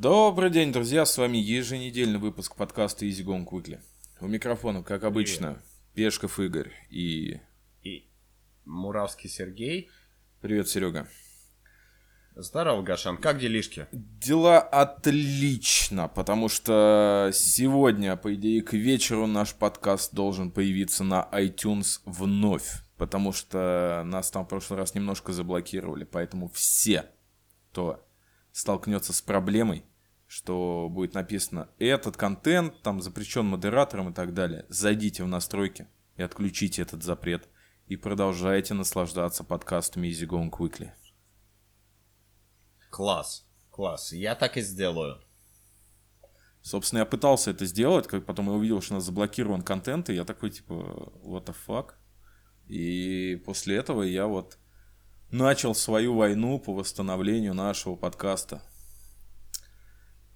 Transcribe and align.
Добрый 0.00 0.48
день, 0.48 0.72
друзья, 0.72 1.04
с 1.04 1.18
вами 1.18 1.36
еженедельный 1.36 2.18
выпуск 2.18 2.56
подкаста 2.56 3.04
Easy 3.04 3.22
Going 3.22 3.44
Quickly. 3.44 3.80
У 4.22 4.28
микрофона, 4.28 4.82
как 4.82 5.04
обычно, 5.04 5.62
Пешков 5.92 6.40
Игорь 6.40 6.72
и... 6.88 7.38
И 7.82 8.08
Муравский 8.64 9.28
Сергей. 9.28 9.90
Привет, 10.40 10.70
Серега. 10.70 11.06
Здорово, 12.34 12.80
Гашан, 12.80 13.18
как 13.18 13.40
делишки? 13.40 13.88
Дела 13.92 14.60
отлично, 14.60 16.08
потому 16.08 16.48
что 16.48 17.30
сегодня, 17.34 18.16
по 18.16 18.34
идее, 18.34 18.62
к 18.62 18.72
вечеру 18.72 19.26
наш 19.26 19.52
подкаст 19.52 20.14
должен 20.14 20.50
появиться 20.50 21.04
на 21.04 21.28
iTunes 21.30 22.00
вновь, 22.06 22.84
потому 22.96 23.32
что 23.32 24.02
нас 24.06 24.30
там 24.30 24.46
в 24.46 24.48
прошлый 24.48 24.78
раз 24.78 24.94
немножко 24.94 25.34
заблокировали, 25.34 26.04
поэтому 26.04 26.48
все, 26.48 27.04
кто 27.70 28.02
столкнется 28.52 29.12
с 29.12 29.20
проблемой, 29.20 29.84
что 30.30 30.86
будет 30.88 31.14
написано 31.14 31.70
этот 31.80 32.16
контент, 32.16 32.82
там 32.82 33.02
запрещен 33.02 33.46
модератором 33.46 34.10
и 34.10 34.14
так 34.14 34.32
далее. 34.32 34.64
Зайдите 34.68 35.24
в 35.24 35.26
настройки 35.26 35.88
и 36.16 36.22
отключите 36.22 36.82
этот 36.82 37.02
запрет. 37.02 37.48
И 37.88 37.96
продолжайте 37.96 38.74
наслаждаться 38.74 39.42
подкастами 39.42 40.06
Easy 40.06 40.28
Going 40.28 40.48
Quickly. 40.48 40.92
Класс, 42.90 43.44
класс. 43.72 44.12
Я 44.12 44.36
так 44.36 44.56
и 44.56 44.60
сделаю. 44.60 45.20
Собственно, 46.62 47.00
я 47.00 47.06
пытался 47.06 47.50
это 47.50 47.66
сделать, 47.66 48.06
как 48.06 48.24
потом 48.24 48.46
я 48.46 48.52
увидел, 48.52 48.80
что 48.80 48.94
у 48.94 48.98
нас 48.98 49.04
заблокирован 49.04 49.62
контент, 49.62 50.10
и 50.10 50.14
я 50.14 50.24
такой, 50.24 50.50
типа, 50.50 50.74
what 51.24 51.46
the 51.46 51.56
fuck? 51.66 51.94
И 52.68 53.42
после 53.44 53.78
этого 53.78 54.04
я 54.04 54.28
вот 54.28 54.58
начал 55.32 55.74
свою 55.74 56.14
войну 56.14 56.60
по 56.60 56.72
восстановлению 56.72 57.54
нашего 57.54 57.96
подкаста. 57.96 58.62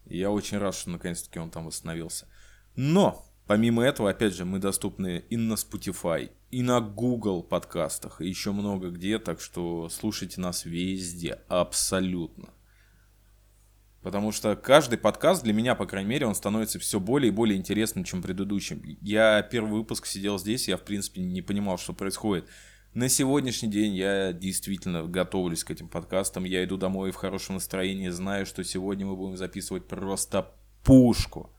И 0.07 0.19
я 0.19 0.31
очень 0.31 0.59
рад, 0.59 0.75
что 0.75 0.91
наконец-таки 0.91 1.39
он 1.39 1.51
там 1.51 1.67
восстановился. 1.67 2.29
Но, 2.77 3.25
помимо 3.47 3.83
этого, 3.83 4.11
опять 4.11 4.35
же, 4.35 4.45
мы 4.45 4.59
доступны 4.59 5.25
и 5.31 5.37
на 5.37 5.55
Spotify, 5.55 6.31
и 6.51 6.63
на 6.63 6.81
Google 6.81 7.43
подкастах, 7.43 8.21
и 8.21 8.29
еще 8.29 8.53
много 8.53 8.91
где, 8.91 9.19
так 9.19 9.41
что 9.41 9.89
слушайте 9.89 10.41
нас 10.41 10.65
везде, 10.65 11.41
абсолютно. 11.49 12.51
Потому 14.05 14.33
что 14.33 14.55
каждый 14.55 14.99
подкаст 14.99 15.43
для 15.43 15.55
меня, 15.55 15.75
по 15.75 15.87
крайней 15.87 16.11
мере, 16.11 16.27
он 16.27 16.35
становится 16.35 16.79
все 16.79 17.01
более 17.01 17.29
и 17.29 17.35
более 17.35 17.57
интересным, 17.57 18.05
чем 18.05 18.21
предыдущим. 18.21 18.83
Я 19.01 19.41
первый 19.41 19.73
выпуск 19.73 20.05
сидел 20.05 20.39
здесь, 20.39 20.69
я, 20.69 20.77
в 20.77 20.83
принципе, 20.83 21.23
не 21.23 21.41
понимал, 21.41 21.79
что 21.79 21.95
происходит. 21.95 22.47
На 22.95 23.09
сегодняшний 23.09 23.69
день 23.69 23.97
я 23.97 24.33
действительно 24.33 25.03
готовлюсь 25.03 25.65
к 25.65 25.71
этим 25.73 25.89
подкастам. 25.89 26.45
Я 26.45 26.63
иду 26.63 26.77
домой 26.77 27.11
в 27.11 27.17
хорошем 27.17 27.57
настроении, 27.57 28.09
знаю, 28.09 28.47
что 28.47 28.63
сегодня 28.63 29.05
мы 29.05 29.17
будем 29.17 29.37
записывать 29.37 29.89
просто 29.89 30.53
пушку. 30.85 31.51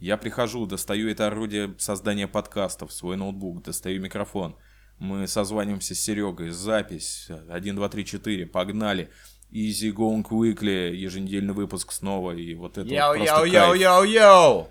Я 0.00 0.16
прихожу, 0.16 0.66
достаю 0.66 1.08
это 1.08 1.28
орудие 1.28 1.76
создания 1.78 2.26
подкастов, 2.26 2.92
свой 2.92 3.16
ноутбук, 3.16 3.62
достаю 3.62 4.02
микрофон. 4.02 4.56
Мы 4.98 5.28
созваниваемся 5.28 5.94
с 5.94 6.00
Серегой, 6.00 6.48
запись, 6.48 7.28
1, 7.48 7.76
2, 7.76 7.88
3, 7.88 8.04
4, 8.04 8.46
погнали. 8.46 9.10
Easy 9.52 9.92
Going 9.92 10.24
Weekly, 10.28 10.92
еженедельный 10.92 11.54
выпуск 11.54 11.92
снова, 11.92 12.32
и 12.32 12.52
вот 12.54 12.78
это 12.78 12.88
Yo, 12.88 13.16
вот 13.16 13.26
просто 13.26 13.44
yo, 13.44 13.46
yo, 13.46 13.70
кайф. 13.70 13.80
yo, 13.80 14.04
yo! 14.04 14.68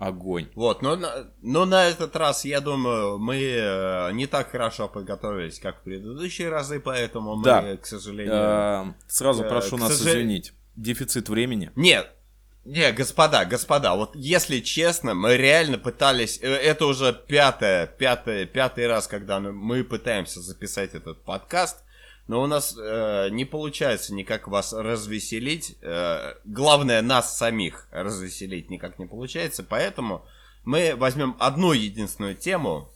Огонь. 0.00 0.48
Вот, 0.54 0.80
но, 0.82 0.96
на- 0.96 1.26
но 1.42 1.66
на 1.66 1.84
этот 1.88 2.16
раз, 2.16 2.44
я 2.46 2.60
думаю, 2.60 3.18
мы 3.18 3.36
э, 3.36 4.10
не 4.12 4.26
так 4.26 4.50
хорошо 4.50 4.88
подготовились, 4.88 5.58
как 5.60 5.80
в 5.80 5.82
предыдущие 5.82 6.48
разы, 6.48 6.80
поэтому 6.80 7.36
мы, 7.36 7.44
Да. 7.44 7.76
к 7.76 7.86
сожалению... 7.86 8.34
Э, 8.34 8.84
Сразу 9.08 9.44
Э, 9.44 9.48
прошу 9.48 9.76
нас 9.76 9.92
сожал- 9.92 10.14
извинить. 10.14 10.52
Дефицит 10.74 11.28
времени. 11.28 11.70
Нет, 11.76 12.10
не, 12.64 12.90
господа, 12.92 13.44
господа, 13.44 13.94
вот 13.94 14.16
если 14.16 14.60
честно, 14.60 15.14
мы 15.14 15.36
реально 15.36 15.76
пытались, 15.78 16.38
это 16.38 16.86
уже 16.86 17.12
пятое, 17.12 17.86
пятое, 17.86 18.46
пятый 18.46 18.86
раз, 18.86 19.06
когда 19.06 19.38
мы 19.40 19.84
пытаемся 19.84 20.40
записать 20.40 20.94
этот 20.94 21.22
подкаст, 21.24 21.84
но 22.26 22.42
у 22.42 22.46
нас 22.46 22.76
э, 22.78 23.28
не 23.30 23.44
получается 23.44 24.14
никак 24.14 24.48
вас 24.48 24.72
развеселить, 24.72 25.76
э, 25.82 26.34
главное 26.44 27.02
нас 27.02 27.36
самих 27.36 27.88
развеселить 27.90 28.70
никак 28.70 28.98
не 28.98 29.06
получается, 29.06 29.64
поэтому 29.64 30.24
мы 30.64 30.94
возьмем 30.96 31.36
одну 31.38 31.72
единственную 31.72 32.36
тему, 32.36 32.88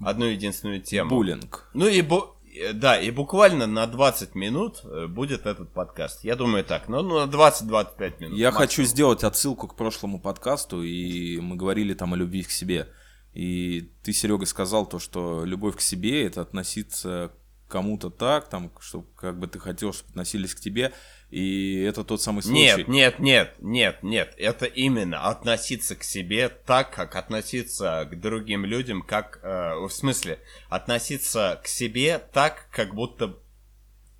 одну 0.00 0.26
единственную 0.26 0.80
тему. 0.80 1.10
Буллинг. 1.10 1.68
Ну 1.74 1.86
и 1.86 2.00
бу- 2.02 2.34
э, 2.54 2.72
да, 2.72 3.00
и 3.00 3.10
буквально 3.10 3.66
на 3.66 3.86
20 3.86 4.34
минут 4.34 4.80
э, 4.84 5.06
будет 5.06 5.46
этот 5.46 5.72
подкаст. 5.72 6.24
Я 6.24 6.36
думаю 6.36 6.64
так, 6.64 6.88
ну, 6.88 7.02
ну 7.02 7.26
на 7.26 7.30
20-25 7.30 8.20
минут. 8.20 8.38
Я 8.38 8.48
максимум. 8.48 8.52
хочу 8.54 8.84
сделать 8.84 9.24
отсылку 9.24 9.68
к 9.68 9.76
прошлому 9.76 10.20
подкасту, 10.20 10.82
и 10.82 11.38
мы 11.40 11.56
говорили 11.56 11.94
там 11.94 12.14
о 12.14 12.16
любви 12.16 12.42
к 12.42 12.50
себе. 12.50 12.88
И 13.32 13.90
ты, 14.02 14.12
Серега, 14.12 14.44
сказал 14.44 14.86
то, 14.86 14.98
что 14.98 15.44
любовь 15.44 15.76
к 15.76 15.80
себе 15.80 16.26
это 16.26 16.40
относиться 16.40 17.30
к 17.32 17.39
кому-то 17.70 18.10
так, 18.10 18.48
там, 18.48 18.70
что 18.80 19.02
как 19.16 19.38
бы 19.38 19.46
ты 19.46 19.58
хотел, 19.58 19.92
чтобы 19.92 20.10
относились 20.10 20.54
к 20.54 20.60
тебе. 20.60 20.92
И 21.30 21.80
это 21.88 22.02
тот 22.02 22.20
самый 22.20 22.42
случай. 22.42 22.58
Нет, 22.58 22.88
нет, 22.88 23.18
нет, 23.20 23.56
нет, 23.62 24.02
нет. 24.02 24.34
Это 24.36 24.66
именно 24.66 25.28
относиться 25.28 25.94
к 25.94 26.02
себе 26.02 26.48
так, 26.48 26.92
как 26.92 27.14
относиться 27.14 28.08
к 28.10 28.20
другим 28.20 28.64
людям, 28.64 29.02
как... 29.02 29.38
э, 29.42 29.76
в 29.76 29.90
смысле, 29.90 30.40
относиться 30.68 31.60
к 31.62 31.68
себе 31.68 32.18
так, 32.18 32.68
как 32.72 32.94
будто 32.94 33.38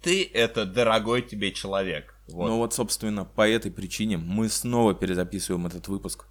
ты 0.02 0.24
это 0.24 0.64
дорогой 0.64 1.22
тебе 1.22 1.52
человек. 1.52 2.14
Вот. 2.28 2.48
Ну 2.48 2.58
вот, 2.58 2.72
собственно, 2.72 3.24
по 3.24 3.46
этой 3.48 3.72
причине 3.72 4.16
мы 4.16 4.48
снова 4.48 4.94
перезаписываем 4.94 5.66
этот 5.66 5.88
выпуск. 5.88 6.26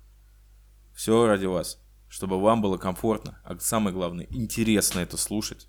Все 0.96 1.28
ради 1.28 1.46
вас. 1.46 1.82
Чтобы 2.08 2.42
вам 2.42 2.62
было 2.62 2.78
комфортно, 2.78 3.40
а 3.44 3.60
самое 3.60 3.94
главное, 3.94 4.26
интересно 4.32 5.00
это 5.00 5.16
слушать. 5.16 5.68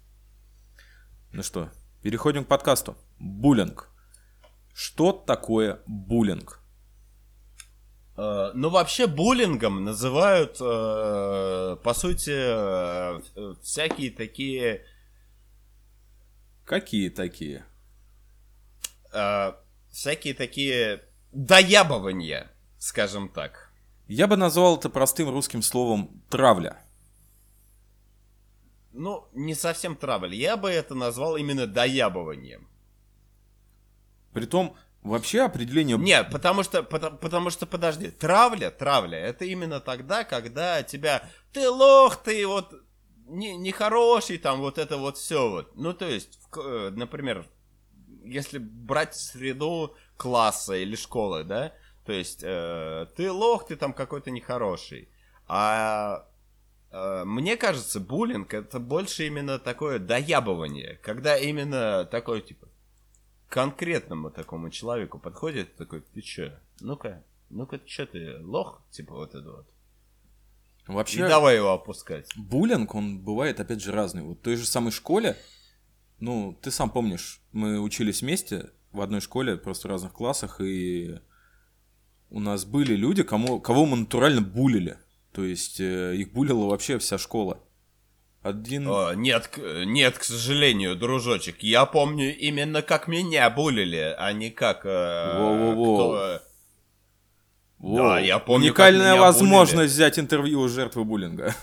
Ну 1.32 1.42
что, 1.42 1.70
переходим 2.02 2.44
к 2.44 2.48
подкасту. 2.48 2.96
Буллинг. 3.18 3.88
Что 4.74 5.12
такое 5.12 5.80
буллинг? 5.86 6.60
Э, 8.16 8.50
Ну, 8.54 8.68
вообще, 8.70 9.06
буллингом 9.06 9.84
называют, 9.84 10.56
э, 10.60 11.76
по 11.82 11.94
сути, 11.94 12.32
э, 12.34 13.20
всякие 13.62 14.10
такие... 14.10 14.84
Какие 16.64 17.10
такие? 17.10 17.64
всякие 19.90 20.34
такие 20.34 21.02
доябывания, 21.32 22.48
скажем 22.78 23.28
так. 23.28 23.72
Я 24.06 24.28
бы 24.28 24.36
назвал 24.36 24.76
это 24.76 24.88
простым 24.88 25.30
русским 25.30 25.62
словом 25.62 26.22
травля. 26.30 26.76
Ну, 29.00 29.26
не 29.32 29.54
совсем 29.54 29.96
травль. 29.96 30.34
Я 30.34 30.58
бы 30.58 30.68
это 30.68 30.94
назвал 30.94 31.38
именно 31.38 31.66
доябыванием. 31.66 32.68
Притом, 34.34 34.76
вообще 35.02 35.40
определение... 35.40 35.96
Нет, 35.96 36.28
потому 36.30 36.62
что, 36.62 36.82
потому, 36.82 37.16
потому 37.16 37.48
что, 37.48 37.64
подожди, 37.64 38.10
травля, 38.10 38.70
травля, 38.70 39.18
это 39.18 39.46
именно 39.46 39.80
тогда, 39.80 40.24
когда 40.24 40.82
тебя, 40.82 41.26
ты 41.50 41.70
лох, 41.70 42.16
ты 42.16 42.46
вот 42.46 42.74
не- 43.26 43.56
нехороший, 43.56 44.36
там 44.36 44.60
вот 44.60 44.76
это 44.76 44.98
вот 44.98 45.16
все 45.16 45.48
вот. 45.48 45.74
Ну, 45.76 45.94
то 45.94 46.06
есть, 46.06 46.38
в 46.52 46.58
э, 46.58 46.90
например, 46.90 47.46
если 48.22 48.58
брать 48.58 49.16
среду 49.16 49.96
класса 50.18 50.74
или 50.74 50.94
школы, 50.94 51.44
да, 51.44 51.72
то 52.04 52.12
есть, 52.12 52.40
э, 52.42 53.06
ты 53.16 53.32
лох, 53.32 53.66
ты 53.66 53.76
там 53.76 53.94
какой-то 53.94 54.30
нехороший. 54.30 55.08
А 55.48 56.26
мне 56.92 57.56
кажется, 57.56 58.00
буллинг 58.00 58.52
это 58.52 58.80
больше 58.80 59.26
именно 59.26 59.58
такое 59.58 59.98
доябывание, 59.98 60.98
когда 61.02 61.36
именно 61.36 62.04
такое, 62.04 62.40
типа, 62.40 62.68
конкретному 63.48 64.30
такому 64.30 64.70
человеку 64.70 65.18
подходит, 65.18 65.76
такой, 65.76 66.00
ты 66.00 66.20
чё, 66.20 66.52
ну-ка, 66.80 67.22
ну-ка, 67.48 67.78
чё 67.80 68.06
ты, 68.06 68.38
лох, 68.42 68.82
типа 68.90 69.14
вот 69.14 69.34
это 69.34 69.50
вот. 69.50 69.66
И 70.88 70.92
Вообще, 70.92 71.28
давай 71.28 71.56
его 71.56 71.72
опускать. 71.72 72.28
буллинг, 72.36 72.94
он 72.94 73.20
бывает, 73.20 73.60
опять 73.60 73.80
же, 73.82 73.92
разный. 73.92 74.22
Вот 74.22 74.38
в 74.38 74.42
той 74.42 74.56
же 74.56 74.66
самой 74.66 74.90
школе, 74.90 75.36
ну, 76.18 76.58
ты 76.60 76.70
сам 76.72 76.90
помнишь, 76.90 77.40
мы 77.52 77.78
учились 77.80 78.22
вместе 78.22 78.70
в 78.90 79.00
одной 79.00 79.20
школе, 79.20 79.56
просто 79.56 79.86
в 79.86 79.90
разных 79.90 80.12
классах, 80.12 80.60
и 80.60 81.20
у 82.30 82.40
нас 82.40 82.64
были 82.64 82.94
люди, 82.94 83.22
кому, 83.22 83.60
кого 83.60 83.86
мы 83.86 83.96
натурально 83.98 84.40
булили. 84.40 84.98
То 85.32 85.44
есть 85.44 85.80
э, 85.80 86.14
их 86.16 86.32
булила 86.32 86.66
вообще 86.66 86.98
вся 86.98 87.18
школа. 87.18 87.58
Один... 88.42 88.88
О, 88.88 89.12
нет, 89.14 89.50
нет, 89.84 90.16
к 90.18 90.24
сожалению, 90.24 90.96
дружочек, 90.96 91.62
я 91.62 91.84
помню 91.84 92.34
именно 92.36 92.80
как 92.82 93.06
меня 93.06 93.50
булили, 93.50 94.14
а 94.18 94.32
не 94.32 94.50
как... 94.50 94.86
э, 94.86 94.88
Воу-воу-воу. 95.38 95.94
кто- 95.96 96.42
Воу. 97.78 97.96
да, 97.96 98.18
я 98.18 98.38
помню, 98.38 98.66
Уникальная 98.68 99.14
возможность 99.20 99.92
взять 99.94 100.18
интервью 100.18 100.60
у 100.62 100.68
жертвы 100.68 101.04
буллинга. 101.04 101.54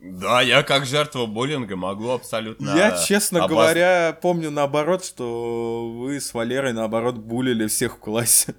Да, 0.00 0.42
я 0.42 0.64
как 0.64 0.84
жертва 0.84 1.26
буллинга 1.26 1.76
могу 1.76 2.10
абсолютно... 2.10 2.76
Я, 2.76 3.00
честно 3.04 3.38
обоз- 3.38 3.48
говоря, 3.48 4.18
помню 4.20 4.50
наоборот, 4.50 5.04
что 5.04 5.88
вы 5.96 6.20
с 6.20 6.34
Валерой, 6.34 6.72
наоборот, 6.72 7.14
булили 7.16 7.68
всех 7.68 7.96
в 7.96 7.98
классе. 8.00 8.54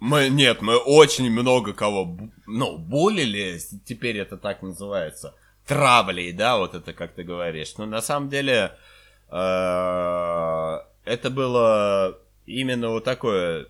Мы, 0.00 0.30
нет, 0.30 0.62
мы 0.62 0.78
очень 0.78 1.30
много 1.30 1.74
кого, 1.74 2.16
ну, 2.46 2.78
булили, 2.78 3.60
теперь 3.84 4.16
это 4.16 4.38
так 4.38 4.62
называется, 4.62 5.34
травлей, 5.66 6.32
да, 6.32 6.56
вот 6.56 6.74
это 6.74 6.94
как 6.94 7.12
ты 7.12 7.22
говоришь. 7.22 7.76
Но 7.76 7.84
на 7.84 8.00
самом 8.00 8.30
деле 8.30 8.72
э, 9.28 10.78
это 11.04 11.30
было 11.30 12.18
именно 12.46 12.88
вот 12.88 13.04
такое, 13.04 13.66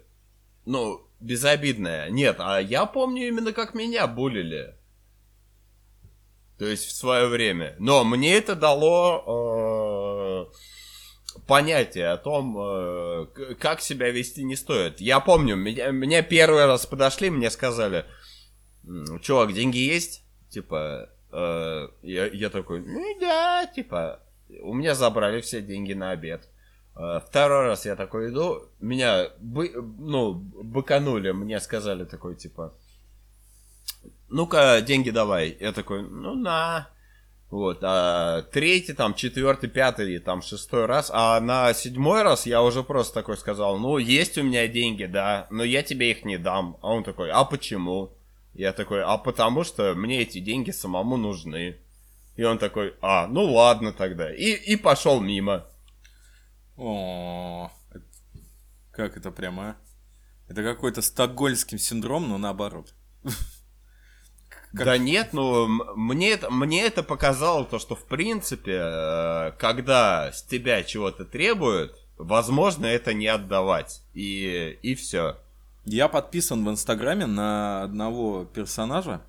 ну, 0.67 1.05
безобидное. 1.19 2.09
Нет, 2.11 2.37
а 2.39 2.59
я 2.59 2.87
помню 2.87 3.27
именно 3.27 3.53
как 3.53 3.75
меня 3.75 4.07
булили. 4.07 4.75
То 6.59 6.67
есть 6.67 6.87
в 6.87 6.93
свое 6.93 7.27
время. 7.27 7.75
Но 7.79 8.05
мне 8.05 8.35
это 8.35 8.55
дало 8.55 9.25
э, 9.27 10.10
понятие 11.51 12.11
о 12.11 12.17
том, 12.17 12.57
э, 12.57 13.27
как 13.59 13.81
себя 13.81 14.11
вести 14.11 14.45
не 14.45 14.55
стоит. 14.55 15.01
Я 15.01 15.19
помню, 15.19 15.57
меня, 15.57 15.91
мне 15.91 16.23
первый 16.23 16.65
раз 16.67 16.87
подошли, 16.87 17.29
мне 17.29 17.51
сказали, 17.51 18.05
«М, 18.87 19.19
чувак, 19.19 19.53
деньги 19.53 19.79
есть? 19.79 20.23
Типа, 20.49 21.09
э, 21.33 21.89
я, 22.03 22.27
я 22.27 22.51
такой, 22.51 22.83
ну 22.83 23.19
да, 23.19 23.67
типа, 23.67 24.21
у 24.63 24.75
меня 24.75 24.95
забрали 24.95 25.41
все 25.41 25.61
деньги 25.61 25.93
на 25.93 26.13
обед. 26.13 26.49
Э, 26.97 27.19
Второй 27.29 27.67
раз 27.67 27.85
я 27.85 27.97
такой 27.97 28.29
иду, 28.29 28.69
меня, 28.79 29.31
бы, 29.41 29.73
ну, 29.99 30.35
быканули, 30.35 31.33
мне 31.33 31.59
сказали 31.59 32.05
такой, 32.05 32.37
типа, 32.37 32.75
ну-ка, 34.29 34.81
деньги 34.83 35.11
давай. 35.11 35.57
Я 35.59 35.73
такой, 35.73 36.03
ну 36.03 36.37
на. 36.37 36.89
Вот, 37.51 37.81
а 37.83 38.43
третий, 38.43 38.93
там, 38.93 39.15
четвертый, 39.15 39.69
пятый, 39.69 40.21
там, 40.21 40.41
шестой 40.41 40.87
раз, 40.87 41.11
а 41.13 41.41
на 41.41 41.75
седьмой 41.75 42.23
раз 42.23 42.47
я 42.47 42.63
уже 42.63 42.85
просто 42.85 43.15
такой 43.15 43.37
сказал, 43.37 43.77
ну, 43.77 43.99
есть 43.99 44.39
у 44.39 44.45
меня 44.45 44.69
деньги, 44.69 45.07
да, 45.07 45.49
но 45.51 45.65
я 45.65 45.83
тебе 45.83 46.13
их 46.13 46.25
не 46.25 46.39
дам. 46.39 46.77
А 46.81 46.93
он 46.93 47.03
такой, 47.03 47.31
а 47.31 47.45
почему? 47.45 48.13
Я 48.55 48.73
такой, 48.73 49.03
а 49.03 49.19
потому 49.19 49.65
что 49.65 49.95
мне 49.95 50.23
эти 50.23 50.39
деньги 50.39 50.71
самому 50.71 51.17
нужны. 51.17 51.77
И 52.37 52.45
он 52.45 52.59
такой, 52.59 52.95
а, 53.03 53.27
ну 53.27 53.45
ладно 53.53 53.93
тогда. 53.93 54.33
И, 54.33 54.53
и 54.53 54.77
пошел 54.77 55.21
мимо. 55.21 55.67
О, 56.77 57.71
как 58.93 59.17
это 59.17 59.31
прямо, 59.33 59.71
а? 59.71 59.77
Это 60.49 60.63
какой-то 60.63 61.03
стокгольмский 61.03 61.79
синдром, 61.79 62.29
но 62.29 62.39
наоборот. 62.39 62.95
Как- 64.73 64.85
Да 64.85 64.99
нет, 64.99 65.33
ну 65.33 65.67
мне 65.97 66.31
это, 66.31 66.51
мне 66.51 66.83
это 66.83 67.03
показало 67.03 67.65
то, 67.65 67.79
что 67.79 67.95
в 67.97 68.05
принципе, 68.05 68.79
э, 68.81 69.53
когда 69.59 70.31
с 70.33 70.43
тебя 70.43 70.83
чего-то 70.85 71.25
требуют, 71.25 71.97
возможно 72.19 72.87
это 72.87 73.13
не 73.13 73.27
отдавать. 73.27 74.03
И, 74.15 74.79
и 74.83 74.95
все. 74.95 75.39
Я 75.85 76.09
подписан 76.09 76.65
в 76.65 76.71
Инстаграме 76.71 77.27
на 77.27 77.83
одного 77.83 78.45
персонажа. 78.45 79.23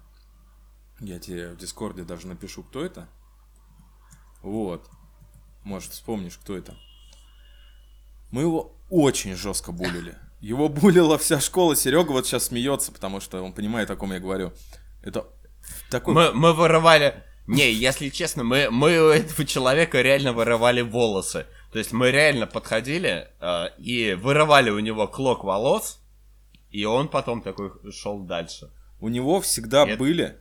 Я 1.00 1.18
тебе 1.18 1.50
в 1.50 1.58
Дискорде 1.58 2.04
даже 2.04 2.28
напишу, 2.28 2.62
кто 2.62 2.86
это. 2.86 3.08
Вот. 4.44 4.88
Может, 5.64 5.92
вспомнишь, 5.94 6.38
кто 6.38 6.56
это. 6.56 6.76
Мы 8.32 8.42
его 8.42 8.76
очень 8.90 9.36
жестко 9.36 9.72
булили. 9.72 10.18
Его 10.40 10.70
булила 10.70 11.18
вся 11.18 11.40
школа. 11.40 11.76
Серега 11.76 12.12
вот 12.12 12.28
сейчас 12.28 12.46
смеется, 12.46 12.92
потому 12.92 13.20
что 13.22 13.42
он 13.42 13.54
понимает, 13.54 13.90
о 13.90 13.96
ком 13.96 14.12
я 14.14 14.20
говорю. 14.20 14.54
Это 15.02 15.28
такой... 15.90 16.14
Мы, 16.14 16.34
мы 16.34 16.54
вырывали... 16.54 17.24
Не, 17.48 17.72
если 17.90 18.10
честно, 18.10 18.44
мы, 18.44 18.70
мы 18.70 19.00
у 19.00 19.10
этого 19.10 19.46
человека 19.46 20.02
реально 20.02 20.34
вырывали 20.34 20.82
волосы. 20.82 21.46
То 21.72 21.80
есть 21.80 21.94
мы 21.94 22.12
реально 22.12 22.48
подходили 22.48 23.30
э, 23.40 23.66
и 23.78 24.14
вырывали 24.14 24.70
у 24.70 24.80
него 24.80 25.08
клок 25.08 25.44
волос, 25.44 26.02
и 26.70 26.84
он 26.86 27.08
потом 27.08 27.42
такой 27.42 27.72
шел 27.92 28.20
дальше. 28.20 28.70
У 29.00 29.08
него 29.08 29.42
всегда 29.42 29.86
Нет. 29.86 29.98
были 29.98 30.38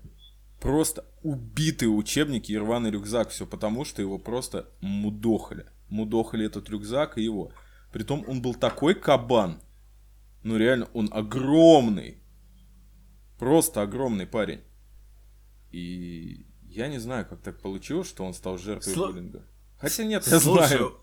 просто 0.61 1.05
убитые 1.23 1.89
учебники 1.89 2.53
и 2.53 2.59
рваный 2.59 2.91
рюкзак. 2.91 3.31
Все 3.31 3.47
потому, 3.47 3.85
что 3.85 4.03
его 4.03 4.19
просто 4.19 4.69
мудохали. 4.81 5.67
Мудохали 5.89 6.47
этот 6.47 6.69
рюкзак 6.69 7.17
и 7.19 7.23
его. 7.23 7.53
Притом 7.93 8.25
он 8.29 8.43
был 8.43 8.55
такой 8.55 8.95
кабан. 8.95 9.61
Ну 10.43 10.57
реально, 10.57 10.89
он 10.95 11.09
огромный. 11.12 12.19
Просто 13.40 13.82
огромный 13.82 14.26
парень. 14.26 14.60
И 15.72 16.46
я 16.69 16.88
не 16.88 16.98
знаю, 16.98 17.26
как 17.28 17.40
так 17.40 17.60
получилось, 17.60 18.08
что 18.08 18.25
он 18.25 18.34
стал 18.34 18.58
жертвой 18.58 18.94
Слу- 18.94 19.06
буллинга. 19.08 19.42
Хотя 19.78 20.04
нет, 20.04 20.26
я 20.26 20.38
Слушай, 20.40 20.66
знаю. 20.69 20.94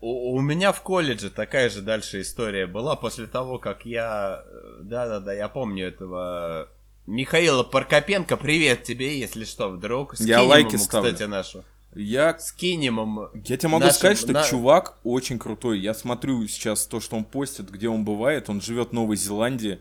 У, 0.00 0.32
у 0.36 0.40
меня 0.40 0.72
в 0.72 0.80
колледже 0.82 1.28
такая 1.30 1.68
же 1.68 1.82
дальше 1.82 2.22
история 2.22 2.66
была 2.66 2.96
после 2.96 3.26
того, 3.26 3.58
как 3.58 3.84
я... 3.84 4.42
э, 4.46 4.78
Да-да-да, 4.82 5.32
я 5.34 5.48
помню 5.48 5.86
этого... 5.88 6.68
Михаила 7.06 7.62
Паркопенко, 7.62 8.36
привет 8.36 8.84
тебе, 8.84 9.18
если 9.18 9.44
что, 9.44 9.68
вдруг. 9.68 10.14
Я 10.20 10.36
Скинем 10.38 10.48
лайки 10.48 10.74
ему, 10.74 10.78
ставлю. 10.84 11.12
кстати, 11.12 11.28
нашу. 11.28 11.64
Я 11.94 12.38
Скинем 12.38 13.00
ему. 13.00 13.28
Я 13.34 13.56
тебе 13.56 13.68
могу 13.68 13.84
нашим- 13.84 13.98
сказать, 13.98 14.18
что 14.18 14.32
на- 14.32 14.44
чувак 14.44 14.98
очень 15.02 15.38
крутой. 15.38 15.80
Я 15.80 15.92
смотрю 15.92 16.46
сейчас 16.46 16.86
то, 16.86 17.00
что 17.00 17.16
он 17.16 17.24
постит, 17.24 17.68
где 17.70 17.88
он 17.88 18.04
бывает. 18.04 18.48
Он 18.48 18.60
живет 18.60 18.90
в 18.90 18.92
Новой 18.92 19.16
Зеландии. 19.16 19.80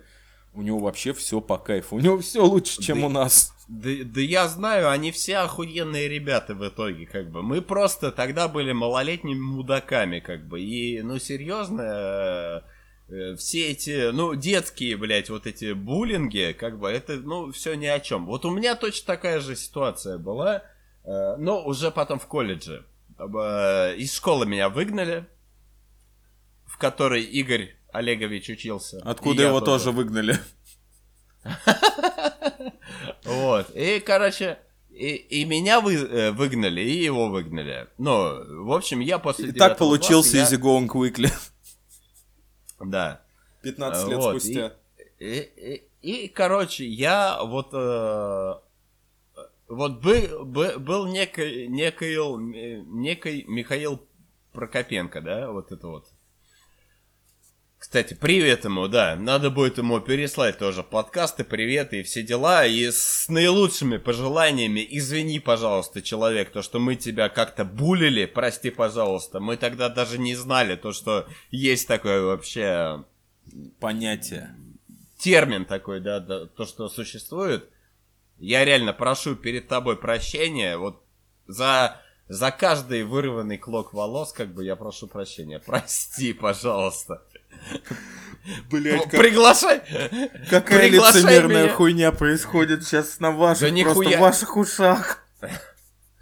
У 0.59 0.61
него 0.61 0.79
вообще 0.79 1.13
все 1.13 1.39
по 1.39 1.57
кайфу. 1.57 1.95
У 1.95 1.99
него 2.01 2.19
все 2.19 2.43
лучше, 2.45 2.81
чем 2.81 2.99
Да- 2.99 3.05
у 3.05 3.09
нас. 3.09 3.53
Да, 3.69 3.89
да 4.03 4.19
я 4.19 4.45
знаю, 4.49 4.89
они 4.89 5.13
все 5.13 5.37
охуенные 5.37 6.09
ребята 6.09 6.53
в 6.53 6.67
итоге, 6.67 7.05
как 7.05 7.31
бы. 7.31 7.41
Мы 7.41 7.61
просто 7.61 8.11
тогда 8.11 8.49
были 8.49 8.73
малолетними 8.73 9.39
мудаками, 9.39 10.19
как 10.19 10.45
бы. 10.45 10.59
И, 10.59 11.01
ну, 11.01 11.17
серьезно, 11.17 11.81
э, 11.81 12.61
э, 13.07 13.35
все 13.37 13.69
эти, 13.69 14.11
ну, 14.11 14.35
детские, 14.35 14.97
блядь, 14.97 15.29
вот 15.29 15.47
эти 15.47 15.71
буллинги, 15.71 16.53
как 16.59 16.77
бы, 16.77 16.89
это, 16.89 17.13
ну, 17.13 17.53
все 17.53 17.75
ни 17.75 17.85
о 17.85 18.01
чем. 18.01 18.25
Вот 18.25 18.43
у 18.43 18.51
меня 18.51 18.75
точно 18.75 19.07
такая 19.07 19.39
же 19.39 19.55
ситуация 19.55 20.17
была, 20.17 20.63
э, 21.05 21.35
но 21.37 21.63
уже 21.63 21.89
потом 21.89 22.19
в 22.19 22.25
колледже. 22.25 22.83
Э, 23.17 23.95
Из 23.95 24.13
школы 24.13 24.45
меня 24.45 24.67
выгнали, 24.67 25.25
в 26.65 26.77
которой 26.77 27.23
Игорь 27.23 27.78
Олегович 27.91 28.49
учился. 28.49 29.01
Откуда 29.03 29.43
его 29.43 29.61
тоже 29.61 29.91
выгнали. 29.91 30.37
Вот. 33.23 33.69
И, 33.75 33.99
короче, 33.99 34.57
и, 34.89 35.15
и 35.15 35.45
меня 35.45 35.79
вы, 35.81 35.95
э, 35.95 36.31
выгнали, 36.31 36.81
и 36.81 37.03
его 37.03 37.29
выгнали. 37.29 37.87
Ну, 37.97 38.63
в 38.65 38.73
общем, 38.73 38.99
я 38.99 39.19
после 39.19 39.49
И 39.49 39.51
так 39.51 39.77
получился 39.77 40.37
класса, 40.37 40.55
Easy 40.55 40.59
Going 40.59 40.87
Quickly. 40.87 41.31
Да. 42.83 43.21
15 43.61 44.07
лет 44.09 44.17
Вот, 44.17 44.41
спустя. 44.41 44.73
И, 45.19 45.39
и- 45.39 45.83
и, 46.01 46.27
короче, 46.29 46.85
я 46.85 47.43
вот... 47.43 47.69
э, 47.73 48.53
вот 49.67 50.01
бы, 50.01 50.45
бы- 50.45 50.79
был 50.79 51.07
некий, 51.07 51.67
некий, 51.67 52.15
э, 52.15 52.81
некий 52.87 53.43
Михаил 53.47 54.01
Прокопенко, 54.53 55.21
да, 55.21 55.51
вот 55.51 55.71
это 55.71 55.87
вот. 55.87 56.07
Кстати, 57.79 58.13
привет 58.13 58.65
ему, 58.65 58.89
да. 58.89 59.15
Надо 59.15 59.49
будет 59.49 59.77
ему 59.77 60.01
переслать 60.01 60.57
тоже 60.59 60.83
подкасты, 60.83 61.45
приветы 61.45 62.01
и 62.01 62.03
все 62.03 62.21
дела. 62.21 62.65
И 62.65 62.91
с 62.91 63.29
наилучшими 63.29 63.95
пожеланиями. 63.95 64.85
Извини, 64.89 65.39
пожалуйста, 65.39 66.01
человек, 66.01 66.51
то, 66.51 66.61
что 66.61 66.79
мы 66.79 66.97
тебя 66.97 67.29
как-то 67.29 67.63
булили, 67.63 68.25
прости, 68.25 68.69
пожалуйста. 68.69 69.39
Мы 69.39 69.55
тогда 69.55 69.87
даже 69.87 70.17
не 70.17 70.35
знали 70.35 70.75
то, 70.75 70.91
что 70.91 71.25
есть 71.51 71.87
такое 71.87 72.21
вообще 72.21 73.05
Понятие. 73.79 74.53
термин 75.17 75.63
такой, 75.63 76.01
да, 76.01 76.19
да, 76.19 76.47
то, 76.47 76.65
что 76.65 76.89
существует. 76.89 77.69
Я 78.39 78.65
реально 78.65 78.91
прошу 78.91 79.37
перед 79.37 79.69
тобой 79.69 79.95
прощения. 79.95 80.75
Вот 80.75 81.01
за, 81.47 82.01
за 82.27 82.51
каждый 82.51 83.03
вырванный 83.03 83.57
клок 83.57 83.93
волос, 83.93 84.33
как 84.33 84.53
бы 84.53 84.65
я 84.65 84.75
прошу 84.75 85.07
прощения. 85.07 85.59
Прости, 85.59 86.33
пожалуйста. 86.33 87.23
Блять, 88.71 89.09
Приглашай! 89.11 89.81
какая 90.49 90.89
приглашай 90.89 91.21
лицемерная 91.21 91.63
меня. 91.65 91.73
хуйня 91.73 92.11
происходит 92.11 92.83
сейчас 92.83 93.19
на 93.19 93.31
ваших, 93.31 93.61
Да 93.73 93.83
просто 93.83 94.01
нихуя. 94.03 94.17
в 94.17 94.21
ваших 94.21 94.57
ушах. 94.57 95.23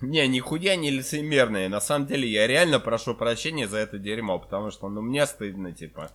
Не, 0.01 0.27
нихуя 0.27 0.75
не 0.75 0.91
лицемерные. 0.91 1.69
На 1.69 1.79
самом 1.79 2.05
деле, 2.07 2.27
я 2.29 2.45
реально 2.47 2.79
прошу 2.79 3.15
прощения 3.15 3.67
за 3.67 3.77
это 3.77 3.97
дерьмо, 3.97 4.39
потому 4.39 4.71
что, 4.71 4.89
ну, 4.89 5.01
мне 5.01 5.25
стыдно, 5.25 5.71
типа. 5.71 6.11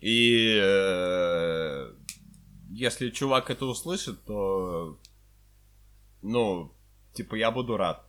И 0.00 0.58
э, 0.60 1.92
если 2.70 3.10
чувак 3.10 3.48
это 3.50 3.64
услышит, 3.66 4.22
то, 4.24 4.98
ну, 6.22 6.74
типа, 7.14 7.36
я 7.36 7.50
буду 7.50 7.76
рад. 7.76 8.04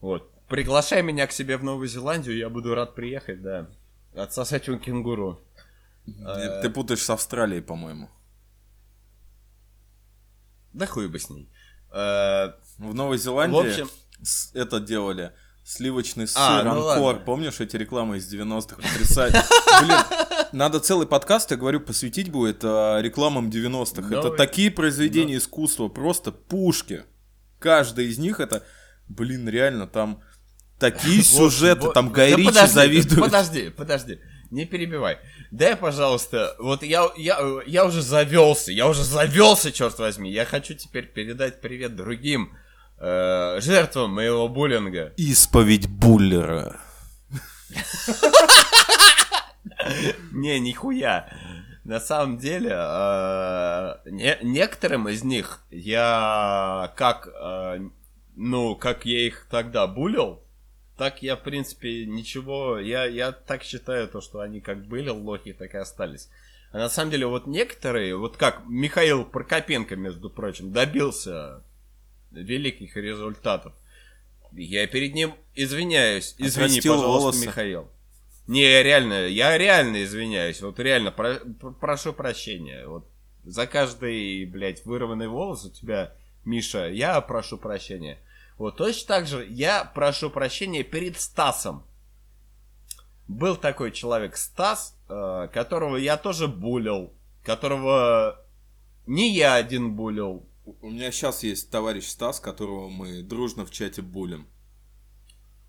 Вот. 0.00 0.30
Приглашай 0.48 1.02
меня 1.02 1.26
к 1.26 1.32
себе 1.32 1.56
в 1.58 1.64
Новую 1.64 1.88
Зеландию, 1.88 2.36
я 2.36 2.48
буду 2.48 2.74
рад 2.74 2.94
приехать, 2.94 3.42
да. 3.42 3.68
Отсосать 4.16 4.68
у 4.68 4.78
кенгуру. 4.78 5.40
Э. 6.06 6.60
Ты 6.62 6.70
путаешь 6.70 7.02
с 7.02 7.10
Австралией, 7.10 7.62
по-моему. 7.62 8.08
Да 10.72 10.86
хуй 10.86 11.08
бы 11.08 11.18
с 11.18 11.30
ней. 11.30 11.48
Э, 11.92 12.52
В 12.78 12.94
Новой 12.94 13.16
в 13.18 13.20
Зеландии 13.20 13.70
общем, 13.70 13.88
с- 14.22 14.52
это 14.54 14.80
делали. 14.80 15.32
Сливочный 15.64 16.26
сыр, 16.28 16.40
А, 16.42 16.62
ну 16.62 16.70
Анкор. 16.72 16.84
ладно. 16.98 17.22
Помнишь 17.24 17.58
эти 17.60 17.76
рекламы 17.76 18.18
из 18.18 18.30
90-х? 18.32 18.76
Потрясающе. 18.82 19.42
Блин, 19.82 19.96
надо 20.52 20.78
целый 20.78 21.06
подкаст, 21.06 21.50
я 21.52 21.56
говорю, 21.56 21.80
посвятить 21.80 22.30
будет 22.30 22.60
а, 22.64 23.00
рекламам 23.00 23.48
90-х. 23.48 24.02
Ну, 24.08 24.18
это 24.18 24.30
такие 24.32 24.70
произведения 24.70 25.36
искусства, 25.38 25.88
просто 25.88 26.32
пушки. 26.32 27.04
Каждая 27.60 28.04
из 28.06 28.18
них 28.18 28.40
это, 28.40 28.62
блин, 29.08 29.48
реально, 29.48 29.86
там 29.86 30.20
такие 30.78 31.22
сюжеты, 31.22 31.90
там 31.92 32.10
Гай 32.10 32.34
Ричи 32.34 32.46
подожди, 32.46 32.74
завидует. 32.74 33.20
Подожди, 33.20 33.70
подожди, 33.70 34.20
не 34.50 34.64
перебивай. 34.64 35.18
Дай, 35.50 35.76
пожалуйста, 35.76 36.54
вот 36.58 36.82
я, 36.82 37.08
я, 37.16 37.38
я 37.66 37.84
уже 37.84 38.02
завелся, 38.02 38.72
я 38.72 38.88
уже 38.88 39.04
завелся, 39.04 39.70
черт 39.72 39.98
возьми. 39.98 40.30
Я 40.30 40.44
хочу 40.44 40.74
теперь 40.74 41.06
передать 41.06 41.60
привет 41.60 41.94
другим 41.96 42.56
э, 42.98 43.60
жертвам 43.60 44.12
моего 44.12 44.48
буллинга. 44.48 45.12
Исповедь 45.16 45.88
Буллера. 45.88 46.80
Не, 50.32 50.58
нихуя. 50.60 51.28
На 51.84 52.00
самом 52.00 52.38
деле, 52.38 52.70
э, 52.72 53.94
не- 54.06 54.38
некоторым 54.42 55.08
из 55.08 55.22
них 55.22 55.60
я 55.70 56.92
как, 56.96 57.28
э, 57.28 57.80
ну, 58.36 58.74
как 58.74 59.04
я 59.04 59.26
их 59.26 59.46
тогда 59.50 59.86
булил, 59.86 60.40
так 60.96 61.22
я, 61.22 61.36
в 61.36 61.42
принципе, 61.42 62.06
ничего, 62.06 62.78
я, 62.78 63.04
я 63.06 63.32
так 63.32 63.62
считаю, 63.62 64.08
то, 64.08 64.20
что 64.20 64.40
они 64.40 64.60
как 64.60 64.86
были 64.86 65.08
лохи, 65.08 65.52
так 65.52 65.74
и 65.74 65.78
остались. 65.78 66.28
А 66.72 66.78
на 66.78 66.88
самом 66.88 67.10
деле, 67.10 67.26
вот 67.26 67.46
некоторые, 67.46 68.16
вот 68.16 68.36
как 68.36 68.62
Михаил 68.66 69.24
Прокопенко, 69.24 69.96
между 69.96 70.28
прочим, 70.30 70.72
добился 70.72 71.62
великих 72.32 72.96
результатов. 72.96 73.72
Я 74.52 74.86
перед 74.86 75.14
ним 75.14 75.34
извиняюсь. 75.54 76.34
Извини, 76.38 76.66
Отрастил 76.78 76.94
пожалуйста, 76.94 77.20
волосы. 77.20 77.46
Михаил. 77.46 77.88
Не, 78.46 78.62
я 78.62 78.82
реально, 78.82 79.26
я 79.26 79.56
реально 79.56 80.04
извиняюсь. 80.04 80.60
Вот 80.60 80.78
реально, 80.78 81.10
про- 81.10 81.40
пр- 81.60 81.72
прошу 81.80 82.12
прощения. 82.12 82.86
Вот 82.86 83.06
за 83.44 83.66
каждый, 83.66 84.44
блядь, 84.44 84.84
вырванный 84.84 85.28
волос 85.28 85.64
у 85.64 85.70
тебя, 85.70 86.12
Миша, 86.44 86.88
я 86.88 87.20
прошу 87.20 87.56
прощения. 87.56 88.18
Вот 88.58 88.76
точно 88.76 89.08
так 89.08 89.26
же 89.26 89.46
я 89.46 89.84
прошу 89.84 90.30
прощения 90.30 90.82
перед 90.82 91.18
Стасом. 91.20 91.84
Был 93.26 93.56
такой 93.56 93.90
человек 93.90 94.36
Стас, 94.36 94.96
э, 95.08 95.48
которого 95.52 95.96
я 95.96 96.16
тоже 96.16 96.46
булил, 96.46 97.12
которого 97.42 98.38
не 99.06 99.34
я 99.34 99.54
один 99.54 99.94
булил, 99.94 100.46
У 100.80 100.90
меня 100.90 101.10
сейчас 101.10 101.42
есть 101.42 101.70
товарищ 101.70 102.06
Стас, 102.06 102.40
которого 102.40 102.88
мы 102.88 103.22
дружно 103.22 103.66
в 103.66 103.70
чате 103.70 104.02
булим. 104.02 104.46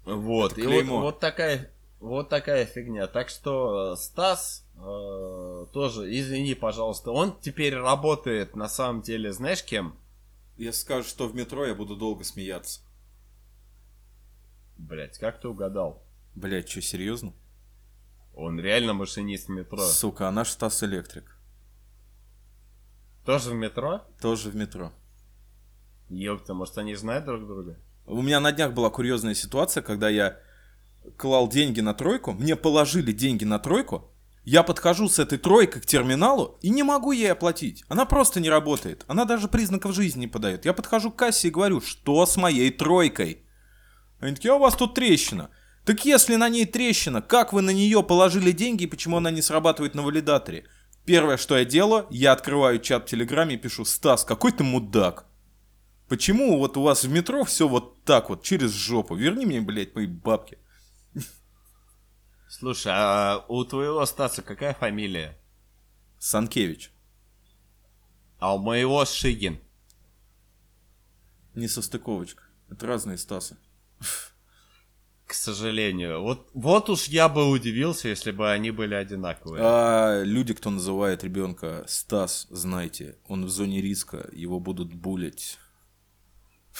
Вот, 0.05 0.53
Это 0.53 0.61
и 0.61 0.63
вот, 0.65 0.71
клеймо. 0.71 1.01
вот 1.01 1.19
такая, 1.19 1.71
вот 1.99 2.29
такая 2.29 2.65
фигня. 2.65 3.07
Так 3.07 3.29
что 3.29 3.93
э, 3.93 3.95
Стас 3.97 4.65
э, 4.75 5.65
тоже, 5.73 6.17
извини, 6.17 6.53
пожалуйста, 6.53 7.11
он 7.11 7.35
теперь 7.41 7.75
работает 7.75 8.55
на 8.55 8.69
самом 8.69 9.01
деле, 9.01 9.33
знаешь 9.33 9.63
кем? 9.63 9.95
Если 10.57 10.81
скажешь, 10.81 11.09
что 11.09 11.27
в 11.27 11.35
метро, 11.35 11.65
я 11.65 11.75
буду 11.75 11.95
долго 11.95 12.23
смеяться. 12.23 12.81
Блять, 14.77 15.17
как 15.17 15.39
ты 15.39 15.47
угадал? 15.47 16.03
Блять, 16.35 16.69
что, 16.69 16.81
серьезно? 16.81 17.33
Он 18.33 18.59
реально 18.59 18.93
машинист 18.93 19.49
метро. 19.49 19.79
Сука, 19.79 20.27
а 20.27 20.31
наш 20.31 20.49
Стас 20.49 20.83
электрик. 20.83 21.37
Тоже 23.25 23.51
в 23.51 23.55
метро? 23.55 24.01
Тоже 24.21 24.49
в 24.49 24.55
метро. 24.55 24.91
Ёпта, 26.09 26.53
может 26.53 26.77
они 26.77 26.95
знают 26.95 27.25
друг 27.25 27.47
друга? 27.47 27.79
У 28.05 28.21
меня 28.21 28.39
на 28.39 28.51
днях 28.51 28.73
была 28.73 28.89
курьезная 28.89 29.33
ситуация, 29.33 29.81
когда 29.81 30.09
я 30.09 30.39
клал 31.17 31.49
деньги 31.49 31.81
на 31.81 31.93
тройку, 31.93 32.33
мне 32.33 32.55
положили 32.55 33.11
деньги 33.11 33.43
на 33.43 33.57
тройку, 33.57 34.11
я 34.45 34.61
подхожу 34.61 35.09
с 35.09 35.17
этой 35.17 35.39
тройкой 35.39 35.81
к 35.81 35.85
терминалу 35.87 36.57
и 36.61 36.69
не 36.69 36.83
могу 36.83 37.11
ей 37.11 37.31
оплатить. 37.31 37.83
Она 37.87 38.05
просто 38.05 38.39
не 38.39 38.49
работает. 38.49 39.03
Она 39.07 39.25
даже 39.25 39.47
признаков 39.47 39.95
жизни 39.95 40.21
не 40.21 40.27
подает. 40.27 40.65
Я 40.65 40.73
подхожу 40.73 41.11
к 41.11 41.15
кассе 41.15 41.47
и 41.47 41.51
говорю, 41.51 41.81
что 41.81 42.25
с 42.25 42.37
моей 42.37 42.69
тройкой? 42.69 43.43
Они 44.19 44.35
такие, 44.35 44.51
а 44.51 44.55
у 44.55 44.59
вас 44.59 44.75
тут 44.75 44.93
трещина. 44.93 45.49
Так 45.83 46.05
если 46.05 46.35
на 46.35 46.47
ней 46.47 46.65
трещина, 46.65 47.21
как 47.21 47.53
вы 47.53 47.61
на 47.61 47.71
нее 47.71 48.03
положили 48.03 48.51
деньги 48.51 48.83
и 48.83 48.87
почему 48.87 49.17
она 49.17 49.31
не 49.31 49.41
срабатывает 49.41 49.95
на 49.95 50.03
валидаторе? 50.03 50.65
Первое, 51.05 51.37
что 51.37 51.57
я 51.57 51.65
делаю, 51.65 52.05
я 52.09 52.31
открываю 52.31 52.79
чат 52.79 53.03
в 53.03 53.09
Телеграме 53.09 53.55
и 53.55 53.57
пишу, 53.57 53.83
Стас, 53.83 54.23
какой 54.23 54.51
ты 54.51 54.63
мудак. 54.63 55.25
Почему 56.07 56.57
вот 56.59 56.77
у 56.77 56.83
вас 56.83 57.03
в 57.03 57.09
метро 57.09 57.43
все 57.43 57.67
вот 57.67 58.03
так 58.03 58.29
вот, 58.29 58.43
через 58.43 58.71
жопу? 58.71 59.15
Верни 59.15 59.45
мне, 59.45 59.61
блядь, 59.61 59.95
мои 59.95 60.05
бабки. 60.05 60.59
Слушай, 62.47 62.93
а 62.95 63.45
у 63.47 63.63
твоего 63.65 64.05
Стаса 64.05 64.41
какая 64.41 64.73
фамилия? 64.73 65.37
Санкевич. 66.19 66.91
А 68.39 68.55
у 68.55 68.59
моего 68.59 69.03
Шигин. 69.05 69.59
Не 71.53 71.67
состыковочка. 71.67 72.43
Это 72.69 72.87
разные 72.87 73.17
Стасы. 73.17 73.57
К 75.25 75.33
сожалению. 75.33 76.21
Вот, 76.21 76.49
вот 76.53 76.89
уж 76.89 77.07
я 77.07 77.29
бы 77.29 77.49
удивился, 77.49 78.09
если 78.09 78.31
бы 78.31 78.51
они 78.51 78.69
были 78.69 78.93
одинаковые. 78.93 79.61
А 79.63 80.23
люди, 80.23 80.53
кто 80.53 80.69
называет 80.69 81.23
ребенка 81.23 81.83
Стас, 81.87 82.45
знайте, 82.51 83.17
он 83.27 83.45
в 83.45 83.49
зоне 83.49 83.81
риска, 83.81 84.29
его 84.31 84.59
будут 84.59 84.93
булить. 84.93 85.57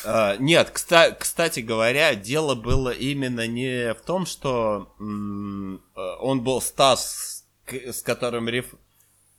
А, 0.03 0.35
нет, 0.37 0.71
кста- 0.73 1.15
кстати 1.17 1.61
говоря, 1.61 2.15
дело 2.15 2.55
было 2.55 2.89
именно 2.89 3.47
не 3.47 3.93
в 3.93 4.01
том, 4.01 4.25
что 4.25 4.93
м, 4.99 5.81
э, 5.95 6.01
он 6.19 6.41
был 6.41 6.61
Стас, 6.61 7.45
к- 7.65 7.73
с 7.75 8.01
которым 8.01 8.49
риф- 8.49 8.75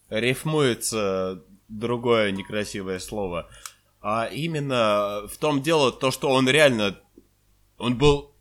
рифмуется 0.08 1.42
другое 1.68 2.30
некрасивое 2.30 2.98
слово, 3.00 3.48
а 4.00 4.26
именно 4.26 5.22
в 5.28 5.36
том 5.36 5.62
дело, 5.62 5.92
то, 5.92 6.10
что 6.10 6.30
он 6.30 6.48
реально, 6.48 6.98
он 7.78 7.96
был, 7.98 8.32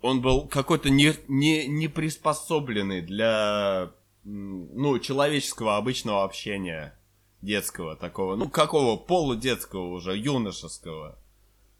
он 0.00 0.20
был 0.20 0.46
какой-то 0.46 0.90
не, 0.90 1.14
не, 1.28 1.66
не 1.66 1.88
приспособленный 1.88 3.00
для, 3.00 3.90
ну, 4.22 4.98
человеческого 4.98 5.76
обычного 5.76 6.24
общения 6.24 6.96
детского 7.42 7.96
такого, 7.96 8.36
ну, 8.36 8.48
какого 8.48 8.96
полудетского 8.96 9.88
уже, 9.88 10.16
юношеского. 10.16 11.18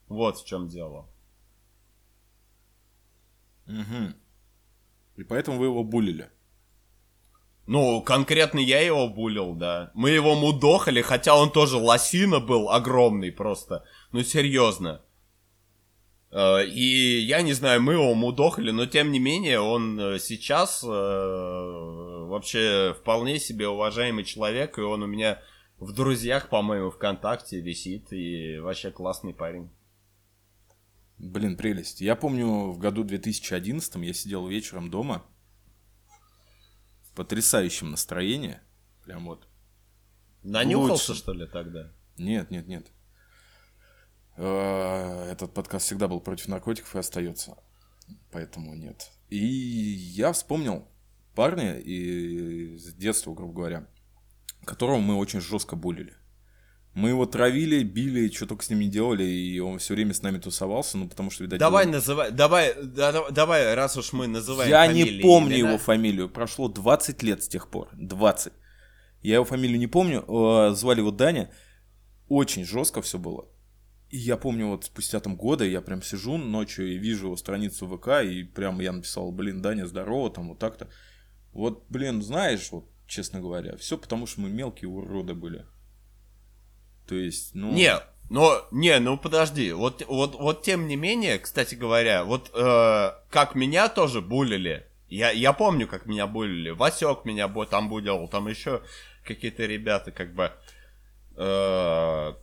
Вот 0.07 0.37
в 0.37 0.45
чем 0.45 0.67
дело. 0.67 1.09
Угу. 3.67 4.13
И 5.17 5.23
поэтому 5.23 5.57
вы 5.57 5.65
его 5.65 5.83
булили. 5.83 6.29
Ну, 7.67 8.01
конкретно 8.01 8.59
я 8.59 8.81
его 8.81 9.09
булил, 9.09 9.55
да. 9.55 9.91
Мы 9.95 10.11
его 10.11 10.35
мудохали, 10.35 11.01
хотя 11.01 11.35
он 11.35 11.51
тоже 11.51 11.77
лосина 11.77 12.39
был 12.39 12.69
огромный 12.69 13.31
просто. 13.31 13.83
Ну, 14.11 14.21
серьезно. 14.21 15.01
Э, 16.31 16.63
И 16.63 17.19
я 17.19 17.41
не 17.41 17.53
знаю, 17.53 17.81
мы 17.81 17.93
его 17.93 18.13
мудохали, 18.13 18.69
но 18.69 18.85
тем 18.85 19.11
не 19.11 19.19
менее 19.19 19.61
он 19.61 19.99
э, 19.99 20.19
сейчас 20.19 20.83
э, 20.83 20.87
вообще 20.87 22.95
вполне 22.99 23.39
себе 23.39 23.67
уважаемый 23.67 24.25
человек, 24.25 24.77
и 24.77 24.81
он 24.81 25.01
у 25.01 25.07
меня 25.07 25.41
в 25.79 25.91
друзьях, 25.91 26.49
по-моему, 26.49 26.91
ВКонтакте 26.91 27.61
висит, 27.61 28.13
и 28.13 28.59
вообще 28.59 28.91
классный 28.91 29.33
парень. 29.33 29.71
Блин, 31.17 31.55
прелесть. 31.55 32.01
Я 32.01 32.15
помню, 32.15 32.71
в 32.71 32.77
году 32.77 33.03
2011 33.03 33.95
я 33.95 34.13
сидел 34.13 34.47
вечером 34.47 34.89
дома. 34.89 35.25
В 37.03 37.11
потрясающем 37.15 37.91
настроении. 37.91 38.59
Прям 39.03 39.25
вот. 39.25 39.47
Нанюхался, 40.43 41.11
Лучше. 41.11 41.21
что 41.23 41.33
ли, 41.33 41.47
тогда? 41.47 41.91
Нет, 42.17 42.51
нет, 42.51 42.67
нет. 42.67 42.91
Э, 44.37 45.29
Этот 45.31 45.53
подкаст 45.53 45.85
всегда 45.85 46.07
был 46.07 46.19
против 46.19 46.47
наркотиков 46.49 46.93
и 46.95 46.99
остается. 46.99 47.57
Поэтому 48.31 48.75
нет. 48.75 49.09
И 49.29 49.37
я 49.37 50.33
вспомнил 50.33 50.87
парня 51.33 51.79
из 51.79 52.93
детства, 52.93 53.33
грубо 53.33 53.53
говоря, 53.53 53.87
которого 54.65 54.99
мы 54.99 55.15
очень 55.15 55.41
жестко 55.41 55.75
булили. 55.75 56.13
Мы 56.95 57.09
его 57.09 57.25
травили, 57.25 57.83
били, 57.83 58.29
что 58.31 58.45
только 58.47 58.63
с 58.63 58.69
ним 58.69 58.79
не 58.79 58.87
делали, 58.87 59.23
и 59.23 59.59
он 59.59 59.79
все 59.79 59.93
время 59.95 60.13
с 60.13 60.21
нами 60.21 60.37
тусовался, 60.39 60.97
ну 60.97 61.09
потому 61.09 61.29
что, 61.29 61.43
видать, 61.43 61.59
Давай 61.59 61.83
его- 61.83 61.93
называй, 61.95 62.31
давай, 62.31 62.73
да- 62.81 63.11
да- 63.11 63.29
давай, 63.31 63.73
раз 63.75 63.97
уж 63.97 64.13
мы 64.13 64.27
называем 64.27 64.71
Я 64.71 64.85
фамилии 64.87 65.17
не 65.17 65.21
помню 65.21 65.55
имена. 65.57 65.69
его 65.69 65.77
фамилию. 65.77 66.29
Прошло 66.29 66.69
20 66.69 67.21
лет 67.21 67.43
с 67.43 67.49
тех 67.49 67.69
пор. 67.69 67.89
20. 67.93 68.53
Я 69.21 69.35
его 69.35 69.43
фамилию 69.45 69.77
не 69.77 69.87
помню. 69.87 70.23
э, 70.25 70.73
Звали 70.73 70.99
его 70.99 71.11
Даня. 71.11 71.51
Очень 72.29 72.63
жестко 72.63 73.01
все 73.01 73.19
было. 73.19 73.45
И 74.09 74.17
я 74.17 74.37
помню, 74.37 74.67
вот 74.69 74.85
спустя 74.85 75.19
там 75.19 75.35
года 75.35 75.65
я 75.65 75.81
прям 75.81 76.01
сижу 76.01 76.37
ночью 76.37 76.87
и 76.93 76.97
вижу 76.97 77.25
его 77.25 77.35
страницу 77.37 77.87
ВК, 77.87 78.23
и 78.23 78.43
прям 78.43 78.79
я 78.79 78.93
написал, 78.93 79.31
блин, 79.33 79.61
Даня, 79.61 79.85
здорово, 79.85 80.29
там 80.29 80.47
вот 80.49 80.59
так-то. 80.59 80.87
Вот, 81.51 81.85
блин, 81.89 82.21
знаешь, 82.21 82.69
вот, 82.71 82.89
честно 83.05 83.41
говоря, 83.41 83.75
все 83.77 83.97
потому, 83.97 84.27
что 84.27 84.41
мы 84.41 84.49
мелкие 84.49 84.89
уроды 84.89 85.33
были. 85.33 85.65
То 87.07 87.15
есть, 87.15 87.53
ну... 87.53 87.71
Не, 87.71 87.99
Но, 88.29 88.67
не, 88.71 88.99
ну 88.99 89.17
подожди, 89.17 89.71
вот, 89.71 90.03
вот, 90.07 90.35
вот 90.35 90.63
тем 90.63 90.87
не 90.87 90.95
менее, 90.95 91.37
кстати 91.37 91.75
говоря, 91.75 92.23
вот 92.23 92.49
э, 92.55 93.11
как 93.29 93.53
меня 93.53 93.87
тоже 93.87 94.21
булили, 94.21 94.87
я, 95.09 95.29
я 95.29 95.53
помню, 95.53 95.87
как 95.87 96.07
меня 96.07 96.25
булили, 96.25 96.71
Васек 96.71 97.25
меня 97.25 97.47
там 97.69 97.87
булил, 97.87 98.27
там 98.27 98.47
еще 98.47 98.81
какие-то 99.23 99.65
ребята, 99.65 100.11
как 100.11 100.33
бы, 100.33 100.51
э, 101.37 102.33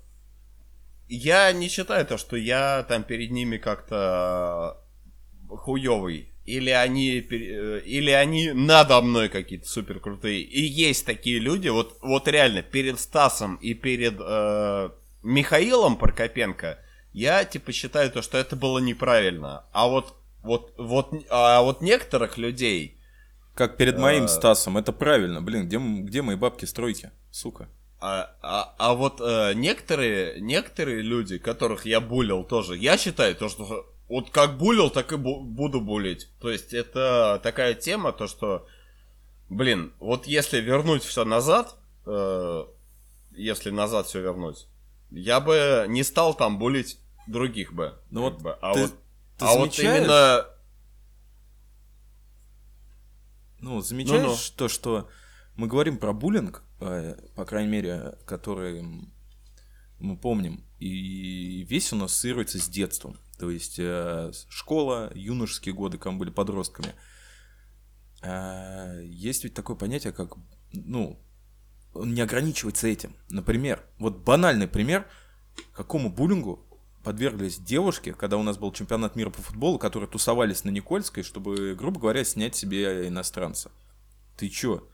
я 1.09 1.53
не 1.53 1.69
считаю 1.69 2.07
то, 2.07 2.17
что 2.17 2.37
я 2.37 2.85
там 2.85 3.03
перед 3.03 3.33
ними 3.33 3.57
как-то 3.57 4.81
хуёвый, 5.49 6.32
или 6.45 6.71
они, 6.71 7.19
э, 7.19 7.81
или 7.85 8.11
они 8.11 8.53
надо 8.53 9.01
мной 9.01 9.29
какие-то 9.29 9.69
супер 9.69 10.01
крутые. 10.01 10.41
И 10.41 10.61
есть 10.61 11.07
такие 11.07 11.39
люди, 11.39 11.69
вот, 11.69 11.99
вот 12.03 12.29
реально, 12.29 12.63
перед 12.63 12.99
Стасом 12.99 13.57
и 13.57 13.75
перед 13.75 14.17
э, 14.21 14.91
Михаилом 15.23 15.97
Прокопенко, 15.97 16.79
я 17.13 17.45
типа 17.45 17.73
считаю 17.73 18.11
то, 18.11 18.23
что 18.23 18.39
это 18.39 18.57
было 18.57 18.79
неправильно. 18.79 19.65
А 19.73 19.87
вот, 19.87 20.15
вот, 20.43 20.75
вот, 20.79 21.13
а 21.31 21.63
вот 21.63 21.81
некоторых 21.83 22.39
людей... 22.39 22.99
Как 23.55 23.77
перед 23.77 23.99
моим 23.99 24.25
э, 24.25 24.29
Стасом, 24.29 24.79
это 24.79 24.93
правильно. 24.93 25.43
Блин, 25.43 25.67
где, 25.67 25.79
где 25.79 26.23
мои 26.23 26.37
бабки-стройки, 26.37 27.11
сука? 27.31 27.69
А, 28.01 28.35
а, 28.43 28.75
а 28.79 28.95
вот 28.95 29.21
э, 29.21 29.53
некоторые, 29.55 30.41
некоторые 30.41 31.03
люди, 31.03 31.39
которых 31.39 31.87
я 31.87 32.01
булил 32.01 32.43
тоже, 32.43 32.77
я 32.77 32.99
считаю 32.99 33.37
то, 33.37 33.49
что 33.49 33.92
вот 34.13 34.29
как 34.29 34.59
булил, 34.59 34.91
так 34.91 35.11
и 35.13 35.17
бу- 35.17 35.41
буду 35.43 35.81
булить. 35.81 36.29
То 36.39 36.51
есть 36.51 36.75
это 36.75 37.41
такая 37.43 37.73
тема, 37.73 38.13
то 38.13 38.27
что, 38.27 38.67
блин, 39.49 39.95
вот 40.01 40.27
если 40.27 40.61
вернуть 40.61 41.03
все 41.03 41.25
назад, 41.25 41.77
э, 42.05 42.65
если 43.31 43.71
назад 43.71 44.07
все 44.07 44.21
вернуть, 44.21 44.67
я 45.11 45.41
бы 45.41 45.87
не 45.89 46.03
стал 46.03 46.35
там 46.35 46.59
булить 46.59 46.99
других 47.27 47.73
бы. 47.73 47.95
Ну 48.11 48.21
вот, 48.21 48.43
бы. 48.43 48.53
А, 48.61 48.75
вот, 48.75 48.91
ты 49.39 49.45
а 49.47 49.57
вот 49.57 49.79
именно... 49.79 50.47
Ну, 53.61 53.81
замечаешь 53.81 54.23
ну 54.27 54.35
-ну. 54.35 54.57
то, 54.57 54.69
что 54.69 55.09
мы 55.57 55.69
говорим 55.69 55.97
про 55.97 56.13
буллинг, 56.13 56.63
э, 56.81 57.17
по 57.35 57.47
крайней 57.47 57.71
мере, 57.71 58.19
который 58.27 58.85
мы 59.99 60.19
помним, 60.19 60.67
и 60.81 61.65
весь 61.65 61.95
он 61.95 62.03
ассоциируется 62.03 62.59
с 62.59 62.69
детством. 62.69 63.17
То 63.43 63.51
есть 63.51 63.81
э, 63.81 64.31
школа, 64.49 65.11
юношеские 65.17 65.75
годы, 65.75 65.99
когда 65.99 66.13
мы 66.13 66.19
были 66.21 66.31
подростками. 66.31 66.95
Э, 68.23 69.03
есть 69.05 69.43
ведь 69.43 69.53
такое 69.53 69.75
понятие, 69.75 70.13
как, 70.13 70.35
ну, 70.73 71.19
не 71.93 72.21
ограничивается 72.21 72.87
этим. 72.87 73.17
Например, 73.31 73.85
вот 73.99 74.19
банальный 74.19 74.69
пример, 74.69 75.09
какому 75.75 76.09
буллингу 76.09 76.65
подверглись 77.03 77.59
девушки, 77.59 78.13
когда 78.13 78.37
у 78.37 78.45
нас 78.45 78.59
был 78.59 78.71
чемпионат 78.71 79.17
мира 79.17 79.31
по 79.31 79.43
футболу, 79.43 79.77
которые 79.77 80.09
тусовались 80.09 80.63
на 80.63 80.71
Никольской, 80.71 81.25
чтобы, 81.25 81.75
грубо 81.75 81.99
говоря, 81.99 82.23
снять 82.23 82.55
себе 82.55 83.09
иностранца. 83.09 83.73
Ты 84.37 84.51
чё? 84.51 84.87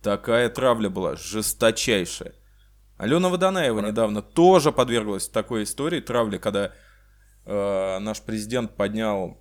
Такая 0.00 0.48
травля 0.48 0.90
была, 0.90 1.16
жесточайшая. 1.16 2.36
Алена 2.98 3.30
Водонаева 3.30 3.80
недавно 3.80 4.22
тоже 4.22 4.70
подверглась 4.70 5.26
такой 5.28 5.64
истории 5.64 5.98
травли, 5.98 6.38
когда 6.38 6.72
наш 7.46 8.20
президент 8.22 8.76
поднял 8.76 9.38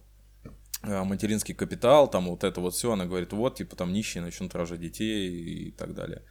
э, 0.84 1.04
материнский 1.04 1.56
капитал, 1.56 2.08
там 2.10 2.28
вот 2.28 2.44
это 2.44 2.62
вот 2.62 2.74
все, 2.74 2.92
она 2.92 3.06
говорит, 3.06 3.34
вот, 3.34 3.56
типа, 3.56 3.76
там 3.76 3.92
нищие 3.92 4.24
начнут 4.24 4.54
рожать 4.56 4.80
детей 4.80 5.30
и 5.68 5.72
так 5.72 5.94
далее. 5.94 6.24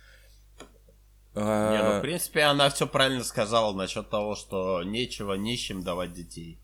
Не, 1.35 1.83
ну, 1.83 1.99
в 1.99 2.01
принципе, 2.01 2.43
она 2.43 2.71
все 2.71 2.87
правильно 2.87 3.25
сказала 3.25 3.75
насчет 3.75 4.09
того, 4.09 4.37
что 4.37 4.85
нечего 4.85 5.35
нищим 5.35 5.83
давать 5.83 6.13
детей. 6.13 6.61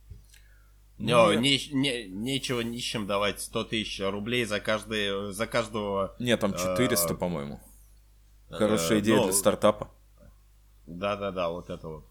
Ну, 1.01 1.33
не, 1.33 1.59
не, 1.73 2.07
нечего 2.09 2.61
нищим 2.61 3.07
давать 3.07 3.41
100 3.41 3.65
тысяч 3.65 4.01
рублей 4.01 4.45
за, 4.45 4.61
каждый, 4.61 5.33
за 5.33 5.47
каждого... 5.47 6.15
Нет, 6.19 6.41
там 6.41 6.53
400, 6.53 7.15
э, 7.15 7.17
по-моему. 7.17 7.61
Хорошая 8.51 8.99
э, 8.99 9.01
идея 9.01 9.17
ну, 9.17 9.25
для 9.25 9.33
стартапа. 9.33 9.91
Да-да-да, 10.87 11.49
вот 11.49 11.71
это 11.71 11.89
вот. 11.89 12.05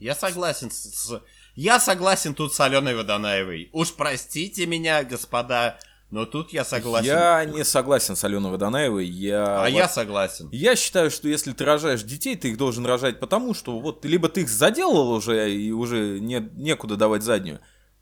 Я 0.00 0.14
согласен 0.14 0.70
с... 0.70 1.22
Я 1.60 1.78
согласен 1.78 2.34
тут 2.34 2.54
с 2.54 2.60
Аленой 2.60 2.94
Водонаевой. 2.94 3.68
Уж 3.72 3.92
простите 3.92 4.64
меня, 4.64 5.04
господа, 5.04 5.78
но 6.10 6.24
тут 6.24 6.54
я 6.54 6.64
согласен. 6.64 7.08
Я 7.08 7.44
не 7.44 7.66
согласен 7.66 8.16
с 8.16 8.24
Аленой 8.24 8.50
Водонаевой. 8.50 9.04
Я... 9.04 9.64
А 9.64 9.68
я 9.68 9.86
согласен. 9.86 10.48
Я 10.52 10.74
считаю, 10.74 11.10
что 11.10 11.28
если 11.28 11.52
ты 11.52 11.66
рожаешь 11.66 12.02
детей, 12.02 12.34
ты 12.34 12.48
их 12.48 12.56
должен 12.56 12.86
рожать 12.86 13.20
потому, 13.20 13.52
что 13.52 13.78
вот 13.78 14.06
либо 14.06 14.30
ты 14.30 14.40
их 14.40 14.48
заделал 14.48 15.10
уже 15.10 15.54
и 15.54 15.70
уже 15.70 16.18
не, 16.18 16.40
некуда 16.54 16.96
давать 16.96 17.22
заднюю, 17.22 17.60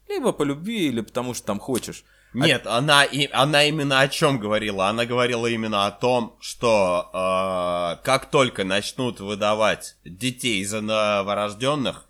либо 0.09 0.31
по 0.31 0.45
любви, 0.45 0.87
или 0.87 1.01
потому 1.01 1.35
что 1.35 1.45
там 1.45 1.59
хочешь. 1.59 2.05
А 2.35 2.39
Нет, 2.39 2.63
а... 2.65 2.79
она, 2.79 3.03
и, 3.03 3.29
она 3.33 3.65
именно 3.65 3.99
о 3.99 4.07
чем 4.07 4.39
говорила? 4.39 4.87
Она 4.87 5.05
говорила 5.05 5.49
именно 5.49 5.87
о 5.87 5.91
том, 5.91 6.37
что 6.39 7.11
э, 7.13 8.05
как 8.05 8.31
только 8.31 8.63
начнут 8.63 9.19
выдавать 9.19 9.97
детей 10.05 10.65
за 10.65 10.81
новорожденных, 10.81 12.05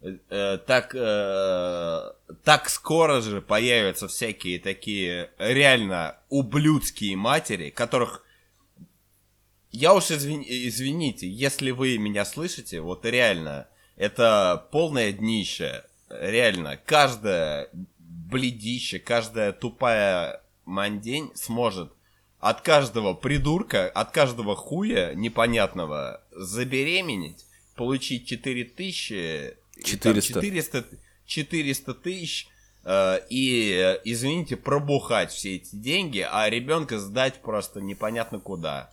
так, 0.00 0.94
э, 0.94 2.12
так 2.44 2.68
скоро 2.68 3.20
же 3.20 3.40
появятся 3.40 4.08
всякие 4.08 4.58
такие 4.58 5.30
реально 5.38 6.16
ублюдские 6.28 7.16
матери, 7.16 7.70
которых 7.70 8.22
я 9.72 9.94
уж 9.94 10.10
извини, 10.10 10.46
извините, 10.68 11.28
если 11.28 11.70
вы 11.70 11.98
меня 11.98 12.24
слышите, 12.24 12.80
вот 12.80 13.04
реально, 13.04 13.68
это 13.96 14.66
полное 14.70 15.12
днище. 15.12 15.84
Реально, 16.08 16.78
каждая 16.84 17.68
бледище, 17.98 18.98
каждая 18.98 19.52
тупая 19.52 20.40
мандень 20.64 21.30
сможет 21.34 21.92
от 22.38 22.60
каждого 22.60 23.12
придурка, 23.14 23.88
от 23.88 24.12
каждого 24.12 24.56
хуя 24.56 25.14
непонятного 25.14 26.22
забеременеть, 26.30 27.44
получить 27.74 28.26
4000 28.26 29.56
400. 29.84 30.40
400, 30.40 30.84
400 31.26 31.94
тысяч 31.94 32.48
э, 32.84 33.20
и, 33.28 33.98
извините, 34.04 34.56
пробухать 34.56 35.32
все 35.32 35.56
эти 35.56 35.74
деньги, 35.76 36.26
а 36.28 36.48
ребенка 36.48 36.98
сдать 36.98 37.42
просто 37.42 37.80
непонятно 37.80 38.40
куда. 38.40 38.90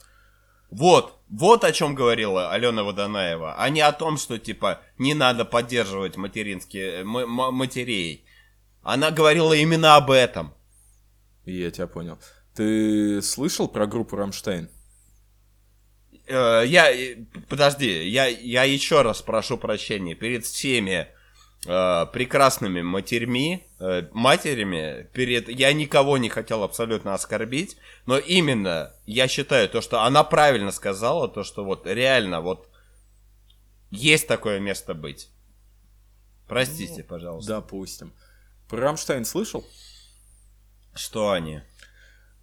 Вот, 0.70 1.20
вот 1.30 1.64
о 1.64 1.72
чем 1.72 1.94
говорила 1.94 2.52
Алена 2.52 2.84
Водонаева, 2.84 3.56
а 3.58 3.70
не 3.70 3.82
о 3.82 3.92
том, 3.92 4.18
что, 4.18 4.40
типа, 4.40 4.82
не 4.98 5.14
надо 5.14 5.46
поддерживать 5.46 6.18
материнские, 6.18 7.04
матерей. 7.04 8.26
Она 8.82 9.12
говорила 9.12 9.54
именно 9.54 9.96
об 9.96 10.10
этом. 10.10 10.52
Я 11.46 11.70
тебя 11.70 11.86
понял. 11.86 12.18
Ты 12.56 13.22
слышал 13.22 13.68
про 13.68 13.86
группу 13.86 14.16
Рамштайн? 14.16 14.70
Э, 16.28 16.64
я, 16.66 16.92
подожди, 17.50 18.08
я, 18.08 18.28
я 18.28 18.64
еще 18.64 19.02
раз 19.02 19.22
прошу 19.22 19.58
прощения 19.58 20.16
перед 20.16 20.46
всеми 20.46 21.08
э, 21.66 22.06
прекрасными 22.14 22.82
матерьми, 22.82 23.66
э, 23.80 24.08
матерями, 24.12 25.10
перед, 25.14 25.50
я 25.50 25.74
никого 25.74 26.18
не 26.18 26.30
хотел 26.30 26.64
абсолютно 26.64 27.14
оскорбить, 27.14 27.78
но 28.06 28.18
именно 28.18 28.94
я 29.06 29.28
считаю 29.28 29.70
то, 29.70 29.82
что 29.82 30.04
она 30.04 30.24
правильно 30.24 30.72
сказала, 30.72 31.28
то, 31.28 31.44
что 31.44 31.64
вот 31.64 31.88
реально 31.88 32.42
вот 32.42 32.70
есть 33.92 34.28
такое 34.28 34.60
место 34.60 34.94
быть. 34.94 35.30
Простите, 36.48 36.98
ну, 37.00 37.04
пожалуйста. 37.04 37.54
Допустим. 37.54 38.14
Про 38.68 38.80
Рамштайн 38.80 39.26
слышал? 39.26 39.66
Что 40.96 41.32
они? 41.32 41.62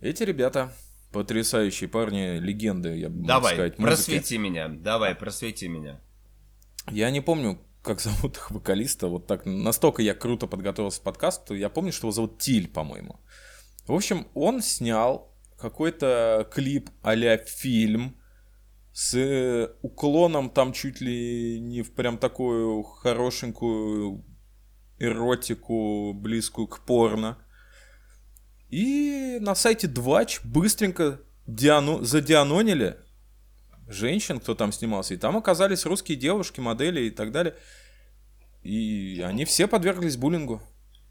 Эти 0.01 0.23
ребята 0.23 0.73
Потрясающие 1.12 1.88
парни, 1.88 2.38
легенды, 2.38 2.96
я 2.96 3.09
бы 3.09 3.27
Давай, 3.27 3.55
сказать. 3.55 3.77
Давай, 3.77 3.90
просвети 3.90 4.38
меня, 4.38 4.68
давай, 4.68 5.14
просвети 5.14 5.66
меня. 5.68 6.01
Я 6.88 7.11
не 7.11 7.20
помню, 7.20 7.59
как 7.83 8.01
зовут 8.01 8.37
их 8.37 8.51
вокалиста, 8.51 9.09
вот 9.09 9.27
так, 9.27 9.44
настолько 9.44 10.03
я 10.03 10.14
круто 10.14 10.46
подготовился 10.46 11.01
к 11.01 11.05
подкасту, 11.05 11.55
я 11.55 11.68
помню, 11.68 11.92
что 11.92 12.07
его 12.07 12.12
зовут 12.12 12.38
Тиль, 12.38 12.68
по-моему. 12.68 13.20
В 13.87 13.92
общем, 13.92 14.29
он 14.35 14.62
снял 14.62 15.31
какой-то 15.59 16.49
клип 16.53 16.90
а 17.03 17.14
фильм 17.38 18.16
с 18.92 19.73
уклоном 19.83 20.51
там 20.51 20.73
чуть 20.73 21.01
ли 21.01 21.61
не 21.61 21.83
в 21.83 21.92
прям 21.94 22.18
такую 22.18 22.83
хорошенькую 22.83 24.25
эротику, 24.99 26.12
близкую 26.12 26.66
к 26.68 26.85
порно. 26.85 27.38
И 28.70 29.38
на 29.40 29.54
сайте 29.54 29.88
Двач 29.88 30.40
быстренько 30.44 31.20
диану... 31.46 32.02
задианонили 32.04 32.96
женщин, 33.88 34.38
кто 34.38 34.54
там 34.54 34.72
снимался. 34.72 35.14
И 35.14 35.16
там 35.16 35.37
оказались 35.37 35.85
русские 35.85 36.16
девушки, 36.16 36.61
модели 36.61 37.02
и 37.02 37.11
так 37.11 37.33
далее. 37.33 37.56
И 38.62 39.22
они 39.24 39.44
все 39.44 39.66
подверглись 39.66 40.16
буллингу. 40.16 40.62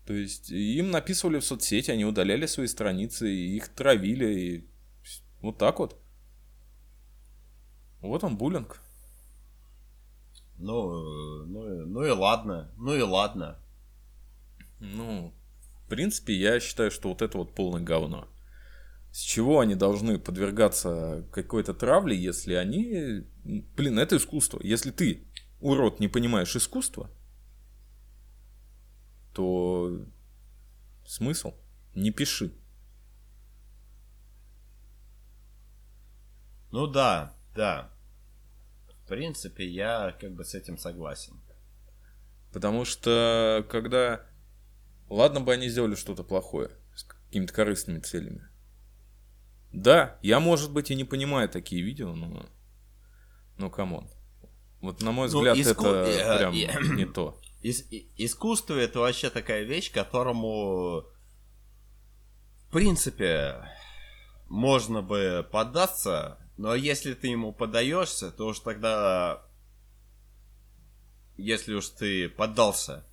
То 0.06 0.14
есть 0.14 0.50
им 0.50 0.92
написывали 0.92 1.40
в 1.40 1.46
соцсети, 1.46 1.92
они 1.92 2.06
удаляли 2.06 2.46
свои 2.46 2.68
страницы, 2.68 3.30
и 3.30 3.58
их 3.58 3.70
травили. 3.70 4.40
И 4.40 4.70
вот 5.42 5.58
так 5.58 5.80
вот. 5.80 6.00
Вот 8.02 8.24
он 8.24 8.38
буллинг. 8.38 8.82
Ну, 10.58 11.46
ну, 11.46 11.86
ну 11.86 12.06
и 12.06 12.10
ладно, 12.10 12.72
ну 12.78 12.96
и 12.96 13.02
ладно. 13.02 13.60
Ну, 14.80 15.34
в 15.90 15.96
принципе, 15.96 16.36
я 16.36 16.60
считаю, 16.60 16.92
что 16.92 17.10
вот 17.10 17.24
это 17.24 17.40
вот 17.40 17.56
полное 17.56 17.82
говно. 17.82 18.30
С 19.12 19.22
чего 19.22 19.60
они 19.60 19.74
должны 19.74 20.20
подвергаться 20.20 21.28
какой-то 21.32 21.74
травле, 21.74 22.16
если 22.16 22.54
они... 22.54 23.26
Блин, 23.44 23.98
это 23.98 24.18
искусство. 24.18 24.60
Если 24.62 24.92
ты, 24.92 25.28
урод, 25.60 26.00
не 26.00 26.08
понимаешь 26.08 26.56
искусство, 26.56 27.10
то 29.34 30.06
смысл? 31.08 31.56
Не 31.96 32.12
пиши. 32.12 32.54
Ну 36.72 36.86
да, 36.86 37.36
да. 37.56 37.92
В 39.06 39.08
принципе, 39.08 39.68
я 39.68 40.16
как 40.22 40.36
бы 40.36 40.46
с 40.46 40.54
этим 40.54 40.78
согласен. 40.78 41.42
Потому 42.54 42.86
что 42.86 43.66
когда... 43.72 44.29
Ладно 45.10 45.42
бы 45.42 45.54
они 45.54 45.70
сделали 45.70 45.96
что-то 45.96 46.24
плохое 46.24 46.72
с 46.96 47.04
какими-то 47.04 47.54
корыстными 47.54 48.00
целями. 48.00 48.48
Да, 49.72 50.18
я, 50.22 50.40
может 50.40 50.72
быть, 50.72 50.92
и 50.92 50.96
не 50.96 51.04
понимаю 51.04 51.50
такие 51.50 51.82
видео, 51.82 52.16
но... 52.16 52.46
Ну, 53.58 53.70
come 53.70 53.93
on. 53.93 54.10
Вот, 54.82 55.02
на 55.02 55.12
мой 55.12 55.30
ну, 55.30 55.40
взгляд, 55.40 55.58
иску... 55.58 55.86
это 55.86 56.10
э, 56.10 56.38
прям 56.38 56.54
э, 56.54 56.96
не 56.96 57.06
то. 57.06 57.40
Ис- 57.62 57.86
искусство 58.18 58.76
это 58.76 59.00
вообще 59.00 59.30
такая 59.30 59.64
вещь, 59.64 59.92
которому, 59.92 61.04
в 62.68 62.72
принципе, 62.72 63.56
можно 64.48 65.02
бы 65.02 65.46
поддаться, 65.52 66.40
но 66.58 66.74
если 66.74 67.14
ты 67.14 67.28
ему 67.28 67.52
подаешься, 67.52 68.32
то 68.32 68.48
уж 68.48 68.60
тогда, 68.60 69.44
если 71.38 71.74
уж 71.74 71.90
ты 71.90 72.30
поддался, 72.30 73.06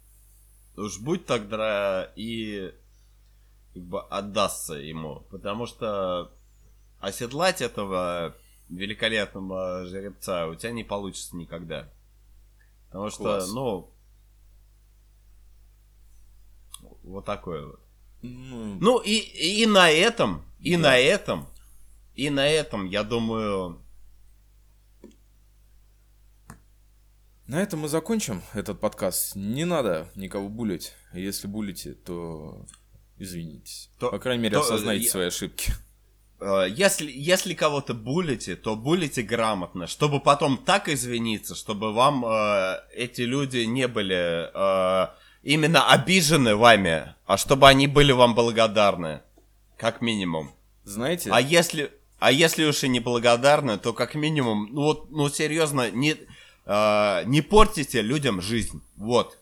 уж 0.77 0.99
будь 0.99 1.27
тогда 1.27 2.13
и 2.17 2.73
как 3.75 3.83
бы 3.83 4.03
отдастся 4.03 4.75
ему, 4.75 5.27
потому 5.31 5.67
что 5.67 6.33
оседлать 7.01 7.61
этого 7.61 8.35
великолепного 8.69 9.87
жеребца 9.87 10.47
у 10.47 10.55
тебя 10.55 10.73
не 10.73 10.85
получится 10.85 11.37
никогда. 11.37 11.89
Потому 12.89 13.11
что, 13.11 13.23
Класс. 13.23 13.53
ну, 13.53 13.91
вот 17.03 17.25
такое 17.25 17.67
вот. 17.67 17.81
Ну, 18.23 18.79
ну 18.81 18.99
и, 18.99 19.19
и 19.19 19.67
на 19.67 19.91
этом, 19.91 20.45
и 20.61 20.77
да. 20.77 20.83
на 20.83 20.99
этом, 20.99 21.47
и 22.15 22.31
на 22.31 22.47
этом, 22.47 22.87
я 22.87 23.03
думаю... 23.03 23.81
На 27.49 27.63
этом 27.63 27.81
мы 27.81 27.89
закончим 27.89 28.43
этот 28.55 28.81
подкаст. 28.81 29.37
Не 29.37 29.65
надо 29.65 30.09
никого 30.17 30.49
булить. 30.49 30.95
Если 31.13 31.47
булите, 31.47 31.93
то 31.93 32.67
извинитесь. 33.19 33.89
То, 34.01 34.11
По 34.11 34.19
крайней 34.19 34.43
мере, 34.43 34.57
то, 34.57 34.63
осознайте 34.63 35.05
я... 35.05 35.11
свои 35.11 35.27
ошибки. 35.27 35.73
Э, 36.41 36.67
если, 36.69 37.09
если 37.09 37.55
кого-то 37.55 37.95
булите, 37.95 38.57
то 38.57 38.75
булите 38.75 39.23
грамотно, 39.23 39.87
чтобы 39.87 40.19
потом 40.19 40.59
так 40.59 40.89
извиниться, 40.89 41.55
чтобы 41.55 41.93
вам 41.93 42.27
э, 42.27 42.81
эти 42.93 43.21
люди 43.21 43.59
не 43.59 43.87
были 43.87 44.51
э, 44.53 45.09
именно 45.45 45.89
обижены 45.89 46.57
вами, 46.57 47.15
а 47.27 47.37
чтобы 47.37 47.69
они 47.69 47.87
были 47.87 48.11
вам 48.11 48.35
благодарны, 48.35 49.21
как 49.77 50.01
минимум. 50.01 50.51
Знаете? 50.83 51.31
А 51.33 51.41
если, 51.41 51.93
а 52.19 52.33
если 52.33 52.65
уж 52.65 52.83
и 52.83 52.89
не 52.89 52.99
благодарны, 52.99 53.79
то 53.79 53.93
как 53.93 54.17
минимум, 54.17 54.69
ну 54.73 54.83
вот, 54.83 55.11
ну 55.13 55.29
серьезно, 55.29 55.93
не, 55.93 56.17
э, 56.67 57.25
не 57.25 57.41
портите 57.41 58.03
людям 58.03 58.41
жизнь, 58.41 58.83
вот. 58.97 59.39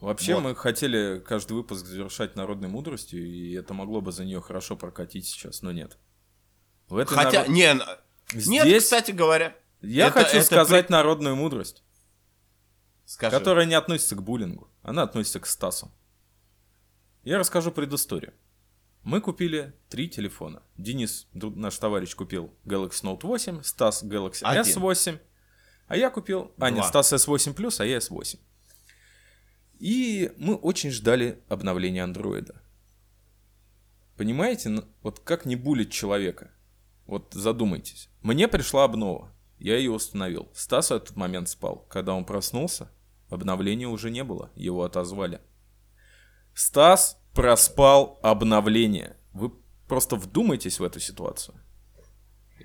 Вообще 0.00 0.34
вот. 0.34 0.42
мы 0.42 0.54
хотели 0.54 1.18
каждый 1.26 1.54
выпуск 1.54 1.86
завершать 1.86 2.36
народной 2.36 2.68
мудростью, 2.68 3.26
и 3.26 3.52
это 3.54 3.72
могло 3.74 4.00
бы 4.00 4.12
за 4.12 4.24
нее 4.24 4.40
хорошо 4.40 4.76
прокатить 4.76 5.26
сейчас, 5.26 5.62
но 5.62 5.72
нет. 5.72 5.98
В 6.88 6.98
этой 6.98 7.14
Хотя, 7.14 7.40
народ... 7.40 7.48
не, 7.48 7.74
Здесь... 8.32 8.46
нет, 8.48 8.82
кстати 8.82 9.12
говоря. 9.12 9.56
Я 9.80 10.08
это, 10.08 10.20
хочу 10.20 10.36
это 10.36 10.46
сказать 10.46 10.86
при... 10.86 10.92
народную 10.92 11.36
мудрость, 11.36 11.82
Скажи. 13.04 13.36
которая 13.36 13.66
не 13.66 13.74
относится 13.74 14.16
к 14.16 14.22
буллингу, 14.22 14.70
она 14.82 15.02
относится 15.02 15.40
к 15.40 15.46
Стасу. 15.46 15.90
Я 17.22 17.38
расскажу 17.38 17.72
предысторию. 17.72 18.34
Мы 19.02 19.20
купили 19.20 19.74
три 19.88 20.08
телефона. 20.08 20.62
Денис, 20.76 21.28
наш 21.32 21.76
товарищ, 21.76 22.14
купил 22.14 22.54
Galaxy 22.64 23.02
Note 23.02 23.26
8, 23.26 23.62
Стас 23.62 24.02
Galaxy 24.02 24.40
Один. 24.42 24.62
S8, 24.62 25.20
а 25.86 25.96
я 25.96 26.10
купил... 26.10 26.52
А, 26.58 26.70
нет, 26.70 26.84
Стас 26.84 27.12
S8 27.12 27.54
Plus, 27.54 27.80
а 27.80 27.84
я 27.84 27.98
S8. 27.98 28.38
И 29.78 30.32
мы 30.38 30.54
очень 30.54 30.90
ждали 30.90 31.42
обновления 31.48 32.02
андроида. 32.02 32.62
Понимаете, 34.16 34.84
вот 35.02 35.20
как 35.20 35.44
не 35.44 35.56
булить 35.56 35.92
человека? 35.92 36.50
Вот 37.06 37.34
задумайтесь. 37.34 38.08
Мне 38.22 38.48
пришла 38.48 38.84
обнова. 38.84 39.32
Я 39.58 39.76
ее 39.76 39.90
установил. 39.90 40.48
Стас 40.54 40.90
в 40.90 40.94
этот 40.94 41.16
момент 41.16 41.48
спал. 41.48 41.86
Когда 41.90 42.14
он 42.14 42.24
проснулся, 42.24 42.90
обновления 43.28 43.88
уже 43.88 44.10
не 44.10 44.24
было. 44.24 44.50
Его 44.54 44.84
отозвали. 44.84 45.40
Стас 46.54 47.18
проспал 47.34 48.18
обновление. 48.22 49.16
Вы 49.32 49.50
просто 49.88 50.16
вдумайтесь 50.16 50.78
в 50.78 50.84
эту 50.84 51.00
ситуацию. 51.00 51.60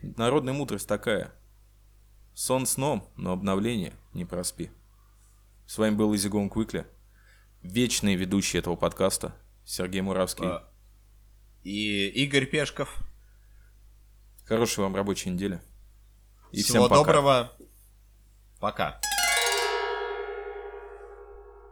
Народная 0.02 0.54
мудрость 0.54 0.88
такая. 0.88 1.34
Сон 2.40 2.66
сном, 2.66 3.06
но 3.18 3.34
обновление 3.34 3.92
не 4.14 4.24
проспи. 4.24 4.72
С 5.68 5.78
вами 5.78 5.94
был 5.96 6.16
Изигон 6.16 6.50
Квикли 6.50 6.88
вечный 7.64 8.16
ведущий 8.16 8.60
этого 8.60 8.78
подкаста 8.78 9.36
Сергей 9.66 10.00
Муравский. 10.00 10.46
А, 10.46 10.64
и 11.66 12.08
Игорь 12.08 12.46
Пешков. 12.46 12.96
Хорошей 14.46 14.86
вам 14.86 14.96
рабочей 14.96 15.32
недели. 15.32 15.60
И 16.54 16.62
Всего 16.62 16.78
всем 16.78 16.84
пока. 16.84 16.96
доброго. 16.96 17.52
Пока. 18.62 19.02